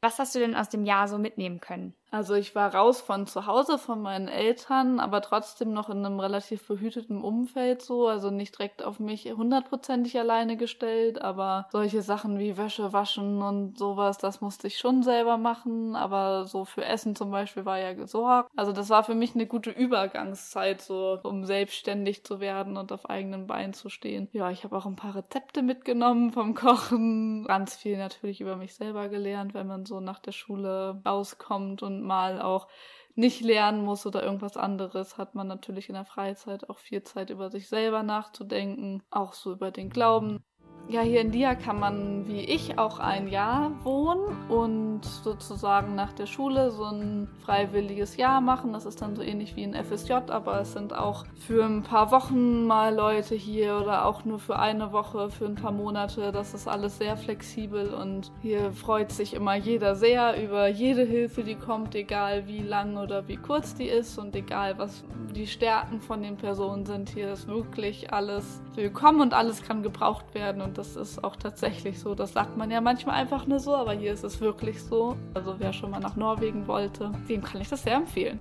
was 0.00 0.18
hast 0.18 0.34
du 0.34 0.38
denn 0.38 0.54
aus 0.54 0.68
dem 0.68 0.84
Jahr 0.84 1.08
so 1.08 1.18
mitnehmen 1.18 1.60
können? 1.60 1.94
Also 2.10 2.34
ich 2.34 2.54
war 2.54 2.74
raus 2.74 3.00
von 3.00 3.26
zu 3.26 3.46
Hause, 3.46 3.78
von 3.78 4.00
meinen 4.00 4.28
Eltern, 4.28 4.98
aber 4.98 5.20
trotzdem 5.20 5.72
noch 5.72 5.90
in 5.90 6.04
einem 6.04 6.20
relativ 6.20 6.66
behüteten 6.66 7.20
Umfeld 7.22 7.82
so, 7.82 8.08
also 8.08 8.30
nicht 8.30 8.58
direkt 8.58 8.82
auf 8.82 8.98
mich 8.98 9.24
hundertprozentig 9.24 10.18
alleine 10.18 10.56
gestellt, 10.56 11.20
aber 11.20 11.68
solche 11.70 12.02
Sachen 12.02 12.38
wie 12.38 12.56
Wäsche 12.56 12.92
waschen 12.92 13.42
und 13.42 13.78
sowas, 13.78 14.16
das 14.18 14.40
musste 14.40 14.68
ich 14.68 14.78
schon 14.78 15.02
selber 15.02 15.36
machen, 15.36 15.96
aber 15.96 16.46
so 16.46 16.64
für 16.64 16.84
Essen 16.84 17.14
zum 17.14 17.30
Beispiel 17.30 17.64
war 17.66 17.78
ja 17.78 17.92
gesorgt. 17.92 18.50
Also 18.56 18.72
das 18.72 18.88
war 18.88 19.04
für 19.04 19.14
mich 19.14 19.34
eine 19.34 19.46
gute 19.46 19.70
Übergangszeit, 19.70 20.80
so 20.80 21.18
um 21.22 21.44
selbstständig 21.44 22.24
zu 22.24 22.40
werden 22.40 22.76
und 22.76 22.90
auf 22.90 23.10
eigenen 23.10 23.46
Beinen 23.46 23.74
zu 23.74 23.90
stehen. 23.90 24.28
Ja, 24.32 24.50
ich 24.50 24.64
habe 24.64 24.76
auch 24.76 24.86
ein 24.86 24.96
paar 24.96 25.14
Rezepte 25.14 25.62
mitgenommen 25.62 26.32
vom 26.32 26.54
Kochen, 26.54 27.44
ganz 27.44 27.76
viel 27.76 27.98
natürlich 27.98 28.40
über 28.40 28.56
mich 28.56 28.74
selber 28.74 29.08
gelernt, 29.08 29.52
wenn 29.52 29.66
man 29.66 29.84
so 29.84 30.00
nach 30.00 30.18
der 30.18 30.32
Schule 30.32 31.02
rauskommt 31.04 31.82
und 31.82 31.97
mal 32.02 32.40
auch 32.40 32.68
nicht 33.14 33.40
lernen 33.40 33.84
muss 33.84 34.06
oder 34.06 34.22
irgendwas 34.22 34.56
anderes, 34.56 35.18
hat 35.18 35.34
man 35.34 35.48
natürlich 35.48 35.88
in 35.88 35.96
der 35.96 36.04
Freizeit 36.04 36.70
auch 36.70 36.78
viel 36.78 37.02
Zeit 37.02 37.30
über 37.30 37.50
sich 37.50 37.68
selber 37.68 38.04
nachzudenken, 38.04 39.02
auch 39.10 39.32
so 39.32 39.52
über 39.52 39.72
den 39.72 39.90
Glauben. 39.90 40.44
Ja, 40.90 41.02
hier 41.02 41.20
in 41.20 41.32
Dia 41.32 41.54
kann 41.54 41.78
man 41.78 42.26
wie 42.28 42.40
ich 42.40 42.78
auch 42.78 42.98
ein 42.98 43.28
Jahr 43.28 43.72
wohnen 43.84 44.48
und 44.48 45.04
sozusagen 45.04 45.94
nach 45.94 46.14
der 46.14 46.24
Schule 46.24 46.70
so 46.70 46.84
ein 46.84 47.28
freiwilliges 47.44 48.16
Jahr 48.16 48.40
machen. 48.40 48.72
Das 48.72 48.86
ist 48.86 49.02
dann 49.02 49.14
so 49.14 49.20
ähnlich 49.20 49.54
wie 49.54 49.64
ein 49.64 49.74
FSJ, 49.74 50.12
aber 50.28 50.62
es 50.62 50.72
sind 50.72 50.96
auch 50.96 51.26
für 51.46 51.62
ein 51.66 51.82
paar 51.82 52.10
Wochen 52.10 52.64
mal 52.66 52.94
Leute 52.94 53.34
hier 53.34 53.76
oder 53.76 54.06
auch 54.06 54.24
nur 54.24 54.38
für 54.38 54.58
eine 54.58 54.90
Woche, 54.90 55.28
für 55.28 55.44
ein 55.44 55.56
paar 55.56 55.72
Monate. 55.72 56.32
Das 56.32 56.54
ist 56.54 56.66
alles 56.66 56.96
sehr 56.96 57.18
flexibel 57.18 57.92
und 57.92 58.32
hier 58.40 58.72
freut 58.72 59.12
sich 59.12 59.34
immer 59.34 59.56
jeder 59.56 59.94
sehr 59.94 60.42
über 60.42 60.68
jede 60.68 61.02
Hilfe, 61.02 61.44
die 61.44 61.56
kommt, 61.56 61.94
egal 61.96 62.46
wie 62.46 62.60
lang 62.60 62.96
oder 62.96 63.28
wie 63.28 63.36
kurz 63.36 63.74
die 63.74 63.88
ist 63.88 64.16
und 64.16 64.34
egal 64.34 64.78
was 64.78 65.04
die 65.34 65.46
Stärken 65.46 66.00
von 66.00 66.22
den 66.22 66.38
Personen 66.38 66.86
sind. 66.86 67.10
Hier 67.10 67.32
ist 67.32 67.46
wirklich 67.46 68.10
alles 68.10 68.62
willkommen 68.74 69.20
und 69.20 69.34
alles 69.34 69.62
kann 69.62 69.82
gebraucht 69.82 70.32
werden 70.34 70.62
und 70.62 70.77
das 70.78 70.94
ist 70.94 71.24
auch 71.24 71.34
tatsächlich 71.34 71.98
so. 71.98 72.14
Das 72.14 72.32
sagt 72.32 72.56
man 72.56 72.70
ja 72.70 72.80
manchmal 72.80 73.16
einfach 73.16 73.46
nur 73.46 73.58
so, 73.58 73.74
aber 73.74 73.92
hier 73.92 74.12
ist 74.12 74.22
es 74.22 74.40
wirklich 74.40 74.80
so. 74.80 75.16
Also 75.34 75.56
wer 75.58 75.72
schon 75.72 75.90
mal 75.90 75.98
nach 75.98 76.14
Norwegen 76.14 76.68
wollte, 76.68 77.12
dem 77.28 77.42
kann 77.42 77.60
ich 77.60 77.68
das 77.68 77.82
sehr 77.82 77.96
empfehlen. 77.96 78.38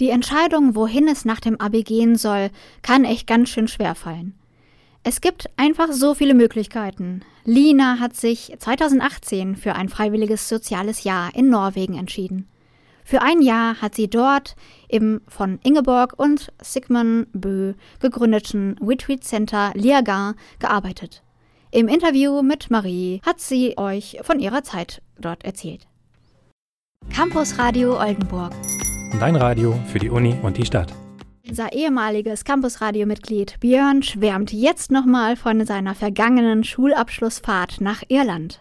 Die 0.00 0.10
Entscheidung, 0.10 0.74
wohin 0.74 1.06
es 1.08 1.24
nach 1.24 1.40
dem 1.40 1.60
Abi 1.60 1.82
gehen 1.82 2.16
soll, 2.16 2.50
kann 2.82 3.04
echt 3.04 3.26
ganz 3.26 3.50
schön 3.50 3.68
schwer 3.68 3.94
fallen. 3.94 4.34
Es 5.02 5.20
gibt 5.20 5.50
einfach 5.56 5.92
so 5.92 6.14
viele 6.14 6.34
Möglichkeiten. 6.34 7.22
Lina 7.44 7.98
hat 8.00 8.16
sich 8.16 8.54
2018 8.58 9.56
für 9.56 9.74
ein 9.74 9.88
freiwilliges 9.88 10.48
soziales 10.48 11.04
Jahr 11.04 11.34
in 11.34 11.50
Norwegen 11.50 11.98
entschieden. 11.98 12.48
Für 13.08 13.22
ein 13.22 13.40
Jahr 13.40 13.80
hat 13.80 13.94
sie 13.94 14.10
dort 14.10 14.54
im 14.86 15.22
von 15.28 15.58
Ingeborg 15.62 16.12
und 16.18 16.52
Sigmund 16.60 17.28
Bö 17.32 17.72
gegründeten 18.00 18.76
Retreat 18.86 19.24
Center 19.24 19.72
Liagar 19.72 20.34
gearbeitet. 20.58 21.22
Im 21.70 21.88
Interview 21.88 22.42
mit 22.42 22.70
Marie 22.70 23.22
hat 23.24 23.40
sie 23.40 23.78
euch 23.78 24.18
von 24.20 24.40
ihrer 24.40 24.62
Zeit 24.62 25.00
dort 25.18 25.42
erzählt. 25.42 25.86
Campus 27.08 27.58
Radio 27.58 27.98
Oldenburg. 27.98 28.52
Dein 29.18 29.36
Radio 29.36 29.72
für 29.90 29.98
die 29.98 30.10
Uni 30.10 30.36
und 30.42 30.58
die 30.58 30.66
Stadt. 30.66 30.92
Unser 31.48 31.72
ehemaliges 31.72 32.44
Campusradio-Mitglied 32.44 33.58
Björn 33.60 34.02
schwärmt 34.02 34.52
jetzt 34.52 34.90
nochmal 34.90 35.36
von 35.36 35.64
seiner 35.64 35.94
vergangenen 35.94 36.62
Schulabschlussfahrt 36.62 37.80
nach 37.80 38.02
Irland. 38.08 38.60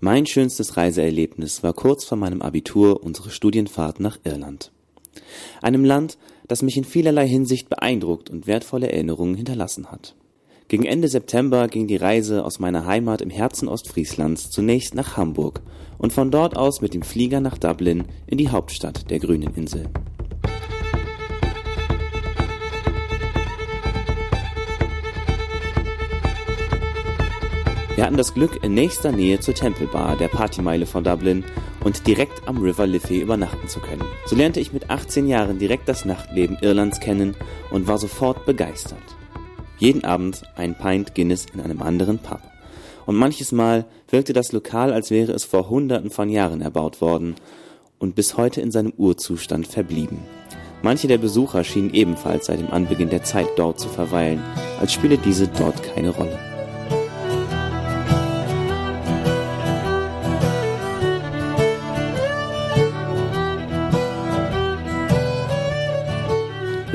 Mein 0.00 0.26
schönstes 0.26 0.76
Reiseerlebnis 0.76 1.64
war 1.64 1.72
kurz 1.72 2.04
vor 2.04 2.16
meinem 2.16 2.40
Abitur 2.40 3.02
unsere 3.02 3.30
Studienfahrt 3.30 3.98
nach 3.98 4.20
Irland. 4.22 4.70
Einem 5.60 5.84
Land, 5.84 6.18
das 6.46 6.62
mich 6.62 6.76
in 6.76 6.84
vielerlei 6.84 7.26
Hinsicht 7.26 7.68
beeindruckt 7.68 8.30
und 8.30 8.46
wertvolle 8.46 8.92
Erinnerungen 8.92 9.34
hinterlassen 9.34 9.90
hat. 9.90 10.14
Gegen 10.68 10.84
Ende 10.84 11.08
September 11.08 11.66
ging 11.66 11.88
die 11.88 11.96
Reise 11.96 12.44
aus 12.44 12.60
meiner 12.60 12.86
Heimat 12.86 13.22
im 13.22 13.30
Herzen 13.30 13.66
Ostfrieslands 13.66 14.52
zunächst 14.52 14.94
nach 14.94 15.16
Hamburg 15.16 15.62
und 15.98 16.12
von 16.12 16.30
dort 16.30 16.56
aus 16.56 16.80
mit 16.80 16.94
dem 16.94 17.02
Flieger 17.02 17.40
nach 17.40 17.58
Dublin 17.58 18.04
in 18.28 18.38
die 18.38 18.50
Hauptstadt 18.50 19.10
der 19.10 19.18
grünen 19.18 19.52
Insel. 19.54 19.90
Wir 27.98 28.06
hatten 28.06 28.16
das 28.16 28.32
Glück, 28.32 28.62
in 28.62 28.74
nächster 28.74 29.10
Nähe 29.10 29.40
zur 29.40 29.54
Temple 29.54 29.88
Bar, 29.88 30.16
der 30.16 30.28
Partymeile 30.28 30.86
von 30.86 31.02
Dublin, 31.02 31.42
und 31.82 32.06
direkt 32.06 32.46
am 32.46 32.58
River 32.58 32.86
Liffey 32.86 33.18
übernachten 33.18 33.66
zu 33.66 33.80
können. 33.80 34.04
So 34.24 34.36
lernte 34.36 34.60
ich 34.60 34.72
mit 34.72 34.88
18 34.88 35.26
Jahren 35.26 35.58
direkt 35.58 35.88
das 35.88 36.04
Nachtleben 36.04 36.58
Irlands 36.60 37.00
kennen 37.00 37.34
und 37.72 37.88
war 37.88 37.98
sofort 37.98 38.46
begeistert. 38.46 39.02
Jeden 39.78 40.04
Abend 40.04 40.42
ein 40.54 40.78
Pint 40.78 41.16
Guinness 41.16 41.46
in 41.52 41.60
einem 41.60 41.82
anderen 41.82 42.20
Pub. 42.20 42.40
Und 43.04 43.16
manches 43.16 43.50
Mal 43.50 43.84
wirkte 44.08 44.32
das 44.32 44.52
Lokal, 44.52 44.92
als 44.92 45.10
wäre 45.10 45.32
es 45.32 45.42
vor 45.42 45.68
Hunderten 45.68 46.10
von 46.10 46.30
Jahren 46.30 46.60
erbaut 46.60 47.00
worden 47.00 47.34
und 47.98 48.14
bis 48.14 48.36
heute 48.36 48.60
in 48.60 48.70
seinem 48.70 48.92
Urzustand 48.96 49.66
verblieben. 49.66 50.20
Manche 50.82 51.08
der 51.08 51.18
Besucher 51.18 51.64
schienen 51.64 51.92
ebenfalls 51.92 52.46
seit 52.46 52.60
dem 52.60 52.70
Anbeginn 52.70 53.10
der 53.10 53.24
Zeit 53.24 53.48
dort 53.56 53.80
zu 53.80 53.88
verweilen, 53.88 54.40
als 54.78 54.92
spiele 54.92 55.18
diese 55.18 55.48
dort 55.48 55.82
keine 55.82 56.10
Rolle. 56.10 56.38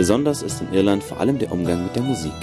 Besonders 0.03 0.41
ist 0.41 0.59
in 0.59 0.73
Irland 0.73 1.01
vor 1.01 1.21
allem 1.21 1.39
der 1.39 1.49
Umgang 1.53 1.85
mit 1.85 1.95
der 1.95 2.03
Musik. 2.03 2.33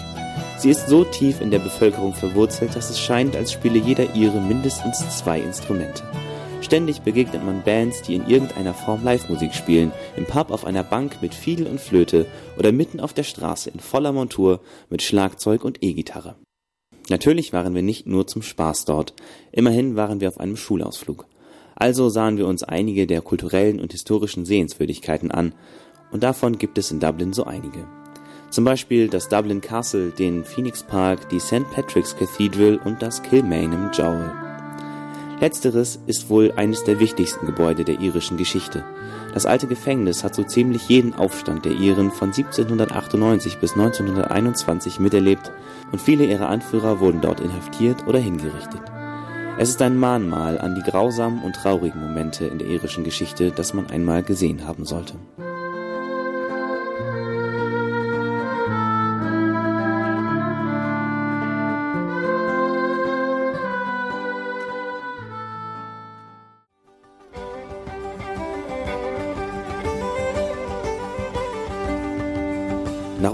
Sie 0.56 0.70
ist 0.70 0.88
so 0.88 1.04
tief 1.04 1.42
in 1.42 1.50
der 1.50 1.58
Bevölkerung 1.58 2.14
verwurzelt, 2.14 2.74
dass 2.74 2.88
es 2.88 2.98
scheint, 2.98 3.36
als 3.36 3.52
spiele 3.52 3.78
jeder 3.78 4.14
Ire 4.16 4.40
mindestens 4.40 5.18
zwei 5.18 5.40
Instrumente. 5.40 6.02
Ständig 6.62 7.02
begegnet 7.02 7.44
man 7.44 7.62
Bands, 7.62 8.00
die 8.00 8.14
in 8.14 8.26
irgendeiner 8.26 8.72
Form 8.72 9.04
Live-Musik 9.04 9.52
spielen, 9.52 9.92
im 10.16 10.24
Pub 10.24 10.52
auf 10.52 10.64
einer 10.64 10.82
Bank 10.82 11.20
mit 11.20 11.34
Fiedel 11.34 11.66
und 11.66 11.82
Flöte 11.82 12.24
oder 12.58 12.72
mitten 12.72 12.98
auf 12.98 13.12
der 13.12 13.24
Straße 13.24 13.68
in 13.68 13.80
voller 13.80 14.12
Montur 14.12 14.60
mit 14.88 15.02
Schlagzeug 15.02 15.62
und 15.62 15.82
E-Gitarre. 15.82 16.36
Natürlich 17.10 17.52
waren 17.52 17.74
wir 17.74 17.82
nicht 17.82 18.06
nur 18.06 18.26
zum 18.26 18.40
Spaß 18.40 18.86
dort, 18.86 19.12
immerhin 19.52 19.96
waren 19.96 20.22
wir 20.22 20.28
auf 20.28 20.40
einem 20.40 20.56
Schulausflug. 20.56 21.26
Also 21.74 22.08
sahen 22.08 22.38
wir 22.38 22.46
uns 22.46 22.62
einige 22.62 23.06
der 23.06 23.20
kulturellen 23.20 23.80
und 23.80 23.92
historischen 23.92 24.46
Sehenswürdigkeiten 24.46 25.30
an, 25.30 25.54
und 26.10 26.22
davon 26.22 26.58
gibt 26.58 26.78
es 26.78 26.90
in 26.90 27.00
Dublin 27.00 27.32
so 27.32 27.44
einige. 27.44 27.86
Zum 28.50 28.64
Beispiel 28.64 29.08
das 29.08 29.28
Dublin 29.28 29.60
Castle, 29.60 30.10
den 30.10 30.44
Phoenix 30.44 30.82
Park, 30.82 31.28
die 31.28 31.38
St. 31.38 31.70
Patrick's 31.72 32.16
Cathedral 32.16 32.80
und 32.84 33.00
das 33.00 33.22
Kilmainham 33.22 33.90
Jowl. 33.92 34.32
Letzteres 35.40 35.98
ist 36.06 36.28
wohl 36.28 36.52
eines 36.56 36.84
der 36.84 37.00
wichtigsten 37.00 37.46
Gebäude 37.46 37.84
der 37.84 38.00
irischen 38.00 38.36
Geschichte. 38.36 38.84
Das 39.32 39.46
alte 39.46 39.66
Gefängnis 39.66 40.22
hat 40.22 40.34
so 40.34 40.42
ziemlich 40.42 40.88
jeden 40.88 41.14
Aufstand 41.14 41.64
der 41.64 41.72
Iren 41.72 42.10
von 42.10 42.28
1798 42.28 43.58
bis 43.58 43.72
1921 43.72 45.00
miterlebt 45.00 45.50
und 45.92 46.02
viele 46.02 46.24
ihrer 46.24 46.48
Anführer 46.48 47.00
wurden 47.00 47.22
dort 47.22 47.40
inhaftiert 47.40 48.06
oder 48.06 48.18
hingerichtet. 48.18 48.82
Es 49.58 49.70
ist 49.70 49.80
ein 49.80 49.96
Mahnmal 49.96 50.58
an 50.58 50.74
die 50.74 50.90
grausamen 50.90 51.42
und 51.42 51.54
traurigen 51.54 52.00
Momente 52.00 52.46
in 52.46 52.58
der 52.58 52.68
irischen 52.68 53.04
Geschichte, 53.04 53.50
das 53.50 53.72
man 53.74 53.86
einmal 53.86 54.22
gesehen 54.22 54.66
haben 54.66 54.84
sollte. 54.84 55.14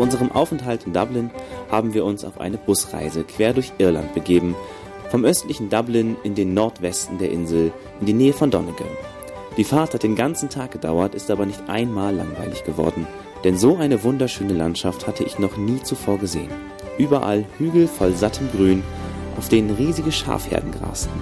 Unserem 0.07 0.31
Aufenthalt 0.31 0.87
in 0.87 0.93
Dublin 0.93 1.33
haben 1.69 1.93
wir 1.93 2.05
uns 2.05 2.25
auf 2.25 2.41
eine 2.41 2.59
Busreise 2.59 3.25
quer 3.25 3.53
durch 3.53 3.73
Irland 3.79 4.15
begeben, 4.15 4.55
vom 5.11 5.25
östlichen 5.25 5.69
Dublin 5.69 6.17
in 6.23 6.37
den 6.37 6.55
Nordwesten 6.55 7.19
der 7.19 7.33
Insel, 7.33 7.73
in 7.99 8.07
die 8.07 8.13
Nähe 8.13 8.33
von 8.33 8.53
Donegal. 8.53 8.87
Die 9.57 9.65
Fahrt 9.65 9.95
hat 9.95 10.05
den 10.05 10.15
ganzen 10.15 10.49
Tag 10.49 10.71
gedauert, 10.71 11.17
ist 11.17 11.29
aber 11.29 11.45
nicht 11.45 11.69
einmal 11.69 12.15
langweilig 12.15 12.63
geworden, 12.63 13.09
denn 13.43 13.59
so 13.59 13.79
eine 13.79 14.05
wunderschöne 14.05 14.53
Landschaft 14.53 15.09
hatte 15.09 15.25
ich 15.25 15.41
noch 15.41 15.57
nie 15.57 15.83
zuvor 15.83 16.19
gesehen. 16.19 16.51
Überall 16.99 17.45
Hügel 17.59 17.89
voll 17.89 18.15
sattem 18.15 18.49
Grün, 18.53 18.85
auf 19.37 19.49
denen 19.49 19.75
riesige 19.75 20.13
Schafherden 20.13 20.71
grasten. 20.71 21.21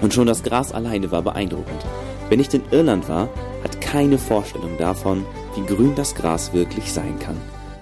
Und 0.00 0.14
schon 0.14 0.28
das 0.28 0.44
Gras 0.44 0.70
alleine 0.70 1.10
war 1.10 1.22
beeindruckend. 1.22 1.84
Wer 2.28 2.36
nicht 2.36 2.54
in 2.54 2.62
Irland 2.70 3.08
war, 3.08 3.28
hat 3.64 3.80
keine 3.80 4.16
Vorstellung 4.16 4.78
davon, 4.78 5.26
wie 5.56 5.66
grün 5.66 5.96
das 5.96 6.14
Gras 6.14 6.52
wirklich 6.52 6.92
sein 6.92 7.18
kann. 7.18 7.36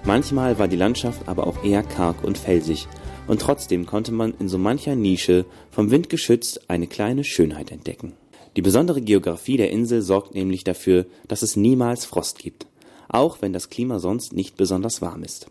Manchmal 0.09 0.57
war 0.57 0.67
die 0.67 0.75
Landschaft 0.75 1.27
aber 1.27 1.45
auch 1.45 1.63
eher 1.63 1.83
karg 1.83 2.23
und 2.23 2.35
felsig, 2.35 2.87
und 3.27 3.41
trotzdem 3.41 3.85
konnte 3.85 4.11
man 4.11 4.33
in 4.39 4.49
so 4.49 4.57
mancher 4.57 4.95
Nische, 4.95 5.45
vom 5.69 5.91
Wind 5.91 6.09
geschützt, 6.09 6.67
eine 6.67 6.87
kleine 6.87 7.23
Schönheit 7.23 7.71
entdecken. 7.71 8.13
Die 8.55 8.63
besondere 8.63 9.01
Geografie 9.01 9.57
der 9.57 9.69
Insel 9.69 10.01
sorgt 10.01 10.33
nämlich 10.33 10.63
dafür, 10.63 11.05
dass 11.27 11.43
es 11.43 11.55
niemals 11.55 12.05
Frost 12.05 12.39
gibt, 12.39 12.65
auch 13.07 13.43
wenn 13.43 13.53
das 13.53 13.69
Klima 13.69 13.99
sonst 13.99 14.33
nicht 14.33 14.57
besonders 14.57 14.99
warm 15.03 15.21
ist. 15.21 15.45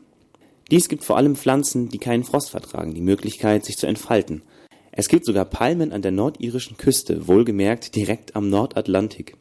Dies 0.73 0.88
gibt 0.88 1.05
vor 1.05 1.18
allem 1.18 1.37
Pflanzen, 1.37 1.88
die 1.88 1.99
keinen 1.99 2.25
Frost 2.25 2.51
vertragen, 2.51 2.94
die 2.94 3.01
Möglichkeit, 3.01 3.64
sich 3.64 3.77
zu 3.77 3.87
entfalten. 3.87 4.42
Es 4.90 5.07
gibt 5.07 5.25
sogar 5.25 5.44
Palmen 5.44 5.92
an 5.92 6.03
der 6.03 6.11
nordirischen 6.11 6.77
Küste, 6.77 7.29
wohlgemerkt 7.29 7.94
direkt 7.94 8.35
am 8.35 8.51
Nordatlantik. 8.51 9.37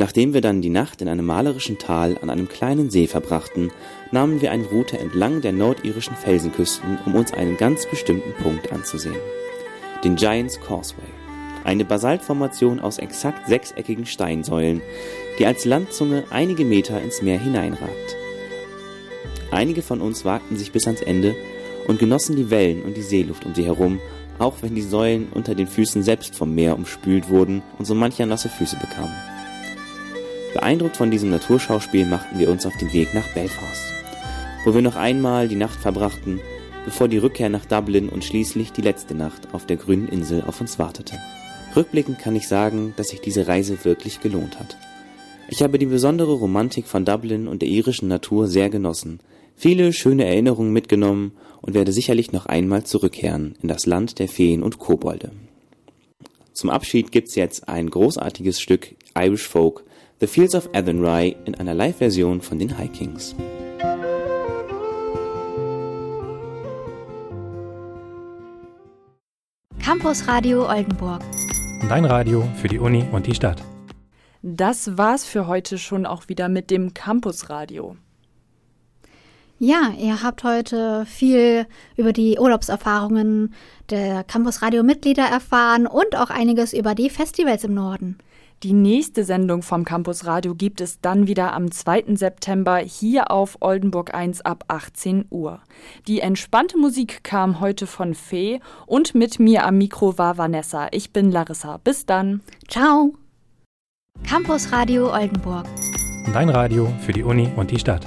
Nachdem 0.00 0.32
wir 0.32 0.40
dann 0.40 0.62
die 0.62 0.70
Nacht 0.70 1.02
in 1.02 1.08
einem 1.08 1.26
malerischen 1.26 1.76
Tal 1.76 2.16
an 2.22 2.30
einem 2.30 2.48
kleinen 2.48 2.88
See 2.88 3.06
verbrachten, 3.06 3.70
nahmen 4.12 4.40
wir 4.40 4.50
eine 4.50 4.64
Route 4.64 4.98
entlang 4.98 5.42
der 5.42 5.52
nordirischen 5.52 6.16
Felsenküsten, 6.16 6.98
um 7.04 7.14
uns 7.14 7.34
einen 7.34 7.58
ganz 7.58 7.84
bestimmten 7.84 8.32
Punkt 8.42 8.72
anzusehen. 8.72 9.20
Den 10.02 10.16
Giants 10.16 10.58
Causeway. 10.58 11.04
Eine 11.64 11.84
Basaltformation 11.84 12.80
aus 12.80 12.96
exakt 12.96 13.46
sechseckigen 13.46 14.06
Steinsäulen, 14.06 14.80
die 15.38 15.44
als 15.44 15.66
Landzunge 15.66 16.24
einige 16.30 16.64
Meter 16.64 16.98
ins 17.02 17.20
Meer 17.20 17.38
hineinragt. 17.38 18.16
Einige 19.50 19.82
von 19.82 20.00
uns 20.00 20.24
wagten 20.24 20.56
sich 20.56 20.72
bis 20.72 20.86
ans 20.86 21.02
Ende 21.02 21.36
und 21.88 21.98
genossen 21.98 22.36
die 22.36 22.48
Wellen 22.48 22.84
und 22.84 22.96
die 22.96 23.02
Seeluft 23.02 23.44
um 23.44 23.54
sie 23.54 23.66
herum, 23.66 24.00
auch 24.38 24.62
wenn 24.62 24.74
die 24.74 24.80
Säulen 24.80 25.28
unter 25.34 25.54
den 25.54 25.66
Füßen 25.66 26.02
selbst 26.02 26.36
vom 26.36 26.54
Meer 26.54 26.74
umspült 26.76 27.28
wurden 27.28 27.60
und 27.78 27.84
so 27.84 27.94
mancher 27.94 28.24
nasse 28.24 28.48
Füße 28.48 28.76
bekamen. 28.76 29.29
Beeindruckt 30.52 30.96
von 30.96 31.10
diesem 31.10 31.30
Naturschauspiel 31.30 32.06
machten 32.06 32.38
wir 32.38 32.50
uns 32.50 32.66
auf 32.66 32.76
den 32.76 32.92
Weg 32.92 33.14
nach 33.14 33.28
Belfast, 33.28 33.92
wo 34.64 34.74
wir 34.74 34.82
noch 34.82 34.96
einmal 34.96 35.46
die 35.46 35.56
Nacht 35.56 35.78
verbrachten, 35.78 36.40
bevor 36.84 37.06
die 37.06 37.18
Rückkehr 37.18 37.48
nach 37.48 37.64
Dublin 37.64 38.08
und 38.08 38.24
schließlich 38.24 38.72
die 38.72 38.82
letzte 38.82 39.14
Nacht 39.14 39.54
auf 39.54 39.66
der 39.66 39.76
grünen 39.76 40.08
Insel 40.08 40.42
auf 40.44 40.60
uns 40.60 40.78
wartete. 40.78 41.18
Rückblickend 41.76 42.18
kann 42.18 42.34
ich 42.34 42.48
sagen, 42.48 42.94
dass 42.96 43.10
sich 43.10 43.20
diese 43.20 43.46
Reise 43.46 43.84
wirklich 43.84 44.20
gelohnt 44.20 44.58
hat. 44.58 44.76
Ich 45.48 45.62
habe 45.62 45.78
die 45.78 45.86
besondere 45.86 46.32
Romantik 46.32 46.86
von 46.86 47.04
Dublin 47.04 47.46
und 47.46 47.62
der 47.62 47.68
irischen 47.68 48.08
Natur 48.08 48.48
sehr 48.48 48.70
genossen, 48.70 49.20
viele 49.54 49.92
schöne 49.92 50.24
Erinnerungen 50.24 50.72
mitgenommen 50.72 51.32
und 51.62 51.74
werde 51.74 51.92
sicherlich 51.92 52.32
noch 52.32 52.46
einmal 52.46 52.84
zurückkehren 52.84 53.56
in 53.62 53.68
das 53.68 53.86
Land 53.86 54.18
der 54.18 54.28
Feen 54.28 54.64
und 54.64 54.78
Kobolde. 54.78 55.30
Zum 56.52 56.70
Abschied 56.70 57.12
gibt's 57.12 57.36
jetzt 57.36 57.68
ein 57.68 57.88
großartiges 57.88 58.60
Stück 58.60 58.96
Irish 59.16 59.46
Folk 59.46 59.84
The 60.20 60.26
Fields 60.26 60.54
of 60.54 60.68
Athenry 60.74 61.34
in 61.46 61.54
einer 61.54 61.72
Live-Version 61.72 62.42
von 62.42 62.58
den 62.58 62.76
High 62.76 62.92
Kings. 62.92 63.34
Campus 69.82 70.28
Radio 70.28 70.68
Oldenburg. 70.68 71.22
Dein 71.88 72.04
Radio 72.04 72.46
für 72.56 72.68
die 72.68 72.78
Uni 72.78 73.02
und 73.10 73.26
die 73.28 73.34
Stadt. 73.34 73.62
Das 74.42 74.98
war's 74.98 75.24
für 75.24 75.46
heute 75.46 75.78
schon 75.78 76.04
auch 76.04 76.28
wieder 76.28 76.50
mit 76.50 76.70
dem 76.70 76.92
Campus 76.92 77.48
Radio. 77.48 77.96
Ja, 79.58 79.94
ihr 79.98 80.22
habt 80.22 80.44
heute 80.44 81.06
viel 81.06 81.66
über 81.96 82.12
die 82.12 82.38
Urlaubserfahrungen 82.38 83.54
der 83.88 84.24
Campus 84.24 84.60
Radio 84.60 84.82
Mitglieder 84.82 85.24
erfahren 85.24 85.86
und 85.86 86.14
auch 86.14 86.28
einiges 86.28 86.74
über 86.74 86.94
die 86.94 87.08
Festivals 87.08 87.64
im 87.64 87.72
Norden. 87.72 88.18
Die 88.62 88.74
nächste 88.74 89.24
Sendung 89.24 89.62
vom 89.62 89.86
Campus 89.86 90.26
Radio 90.26 90.54
gibt 90.54 90.82
es 90.82 91.00
dann 91.00 91.26
wieder 91.26 91.54
am 91.54 91.70
2. 91.70 92.14
September 92.14 92.76
hier 92.76 93.30
auf 93.30 93.56
Oldenburg 93.60 94.12
1 94.12 94.42
ab 94.42 94.64
18 94.68 95.24
Uhr. 95.30 95.60
Die 96.06 96.20
entspannte 96.20 96.76
Musik 96.76 97.24
kam 97.24 97.60
heute 97.60 97.86
von 97.86 98.14
Fee 98.14 98.60
und 98.84 99.14
mit 99.14 99.40
mir 99.40 99.64
am 99.64 99.78
Mikro 99.78 100.18
war 100.18 100.36
Vanessa. 100.36 100.88
Ich 100.90 101.10
bin 101.10 101.30
Larissa. 101.30 101.78
Bis 101.78 102.04
dann. 102.04 102.42
Ciao. 102.68 103.14
Campus 104.28 104.70
Radio 104.72 105.10
Oldenburg. 105.10 105.64
Dein 106.34 106.50
Radio 106.50 106.92
für 107.00 107.12
die 107.12 107.22
Uni 107.22 107.48
und 107.56 107.70
die 107.70 107.78
Stadt. 107.78 108.06